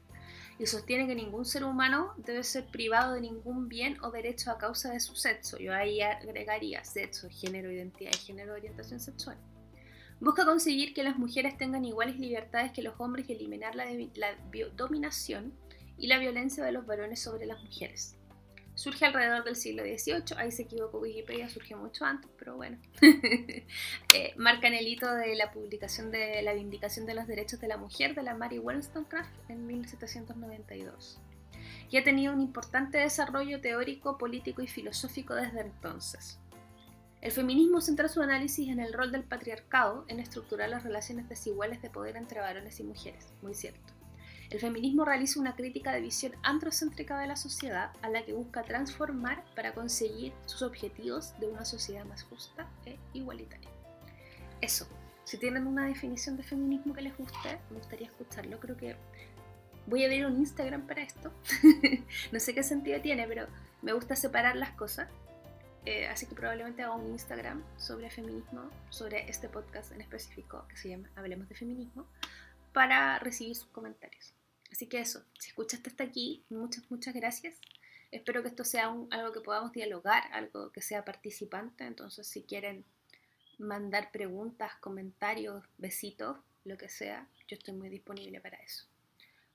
y 0.57 0.65
sostiene 0.65 1.07
que 1.07 1.15
ningún 1.15 1.45
ser 1.45 1.63
humano 1.63 2.13
debe 2.17 2.43
ser 2.43 2.65
privado 2.65 3.13
de 3.13 3.21
ningún 3.21 3.69
bien 3.69 3.97
o 4.03 4.11
derecho 4.11 4.51
a 4.51 4.57
causa 4.57 4.91
de 4.91 4.99
su 4.99 5.15
sexo. 5.15 5.57
Yo 5.57 5.73
ahí 5.73 6.01
agregaría 6.01 6.83
sexo, 6.83 7.29
género, 7.29 7.71
identidad 7.71 8.11
y 8.13 8.17
género, 8.17 8.53
orientación 8.53 8.99
sexual. 8.99 9.37
Busca 10.19 10.45
conseguir 10.45 10.93
que 10.93 11.03
las 11.03 11.17
mujeres 11.17 11.57
tengan 11.57 11.85
iguales 11.85 12.19
libertades 12.19 12.73
que 12.73 12.81
los 12.81 12.99
hombres 12.99 13.29
y 13.29 13.33
eliminar 13.33 13.75
la, 13.75 13.85
dominación 14.75 15.53
y 15.97 16.07
la 16.07 16.17
violencia 16.17 16.63
de 16.63 16.73
los 16.73 16.85
varones 16.85 17.21
sobre 17.21 17.45
las 17.45 17.63
mujeres. 17.63 18.15
Surge 18.75 19.05
alrededor 19.05 19.43
del 19.43 19.55
siglo 19.55 19.83
XVIII, 19.83 20.37
ahí 20.37 20.51
se 20.51 20.63
equivocó 20.63 20.99
Wikipedia, 20.99 21.49
surgió 21.49 21.77
mucho 21.77 22.05
antes, 22.05 22.29
pero 22.37 22.55
bueno. 22.55 22.77
eh, 23.01 24.33
marcan 24.37 24.73
el 24.73 24.87
hito 24.87 25.13
de 25.13 25.35
la 25.35 25.51
publicación 25.51 26.11
de 26.11 26.41
la 26.41 26.53
Vindicación 26.53 27.05
de 27.05 27.13
los 27.13 27.27
Derechos 27.27 27.59
de 27.59 27.67
la 27.67 27.77
Mujer 27.77 28.15
de 28.15 28.23
la 28.23 28.35
Mary 28.35 28.59
Wollstonecraft 28.59 29.49
en 29.49 29.67
1792. 29.67 31.19
Y 31.91 31.97
ha 31.97 32.03
tenido 32.03 32.33
un 32.33 32.41
importante 32.41 32.99
desarrollo 32.99 33.59
teórico, 33.61 34.17
político 34.17 34.61
y 34.61 34.67
filosófico 34.67 35.35
desde 35.35 35.61
entonces. 35.61 36.39
El 37.21 37.33
feminismo 37.33 37.81
centra 37.81 38.07
su 38.07 38.21
análisis 38.21 38.69
en 38.69 38.79
el 38.79 38.93
rol 38.93 39.11
del 39.11 39.25
patriarcado 39.25 40.05
en 40.07 40.21
estructurar 40.21 40.69
las 40.69 40.83
relaciones 40.83 41.27
desiguales 41.27 41.81
de 41.81 41.89
poder 41.89 42.15
entre 42.15 42.39
varones 42.39 42.79
y 42.79 42.83
mujeres, 42.83 43.27
muy 43.41 43.53
cierto. 43.53 43.93
El 44.49 44.61
feminismo 44.61 45.03
realiza 45.03 45.39
una 45.39 45.55
crítica 45.55 45.91
de 45.91 45.99
visión 45.99 46.31
androcéntrica 46.43 47.19
de 47.19 47.27
la 47.27 47.35
sociedad 47.35 47.91
a 48.01 48.09
la 48.09 48.23
que 48.23 48.33
busca 48.33 48.63
transformar 48.63 49.43
para 49.53 49.73
conseguir 49.73 50.31
sus 50.45 50.61
objetivos 50.61 51.37
de 51.39 51.47
una 51.47 51.65
sociedad 51.65 52.05
más 52.05 52.23
justa 52.23 52.67
e 52.85 52.97
igualitaria. 53.13 53.69
Eso, 54.61 54.87
si 55.25 55.37
tienen 55.37 55.67
una 55.67 55.87
definición 55.87 56.37
de 56.37 56.43
feminismo 56.43 56.93
que 56.93 57.01
les 57.01 57.17
guste, 57.17 57.59
me 57.69 57.77
gustaría 57.77 58.07
escucharlo. 58.07 58.59
Creo 58.61 58.77
que 58.77 58.95
voy 59.87 60.03
a 60.03 60.05
abrir 60.05 60.25
un 60.25 60.37
Instagram 60.37 60.87
para 60.87 61.03
esto. 61.03 61.33
no 62.31 62.39
sé 62.39 62.55
qué 62.55 62.63
sentido 62.63 63.01
tiene, 63.01 63.27
pero 63.27 63.45
me 63.81 63.91
gusta 63.91 64.15
separar 64.15 64.55
las 64.55 64.71
cosas 64.71 65.09
eh, 65.85 66.07
así 66.07 66.25
que 66.25 66.35
probablemente 66.35 66.83
haga 66.83 66.95
un 66.95 67.11
Instagram 67.11 67.63
sobre 67.77 68.09
feminismo, 68.09 68.69
sobre 68.89 69.29
este 69.29 69.49
podcast 69.49 69.91
en 69.91 70.01
específico 70.01 70.67
que 70.67 70.77
se 70.77 70.89
llama 70.89 71.09
Hablemos 71.15 71.47
de 71.49 71.55
Feminismo, 71.55 72.07
para 72.73 73.17
recibir 73.19 73.55
sus 73.55 73.69
comentarios. 73.69 74.33
Así 74.71 74.87
que 74.87 74.99
eso, 74.99 75.23
si 75.39 75.49
escuchaste 75.49 75.89
hasta 75.89 76.03
aquí, 76.03 76.43
muchas, 76.49 76.89
muchas 76.91 77.13
gracias. 77.13 77.55
Espero 78.11 78.41
que 78.41 78.49
esto 78.49 78.63
sea 78.63 78.93
algo 79.11 79.33
que 79.33 79.41
podamos 79.41 79.71
dialogar, 79.71 80.23
algo 80.33 80.71
que 80.71 80.81
sea 80.81 81.05
participante. 81.05 81.85
Entonces, 81.85 82.27
si 82.27 82.43
quieren 82.43 82.85
mandar 83.57 84.11
preguntas, 84.11 84.73
comentarios, 84.79 85.63
besitos, 85.77 86.37
lo 86.65 86.77
que 86.77 86.89
sea, 86.89 87.27
yo 87.47 87.55
estoy 87.55 87.73
muy 87.73 87.89
disponible 87.89 88.39
para 88.41 88.57
eso. 88.57 88.85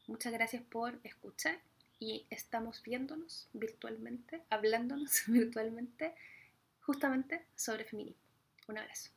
Muchas 0.06 0.32
gracias 0.32 0.62
por 0.62 0.98
escuchar 1.04 1.58
y 1.98 2.26
estamos 2.30 2.82
viéndonos 2.82 3.48
virtualmente, 3.52 4.42
hablándonos 4.50 5.24
virtualmente 5.26 6.14
justamente 6.80 7.46
sobre 7.54 7.84
feminismo. 7.84 8.22
Un 8.68 8.78
abrazo. 8.78 9.10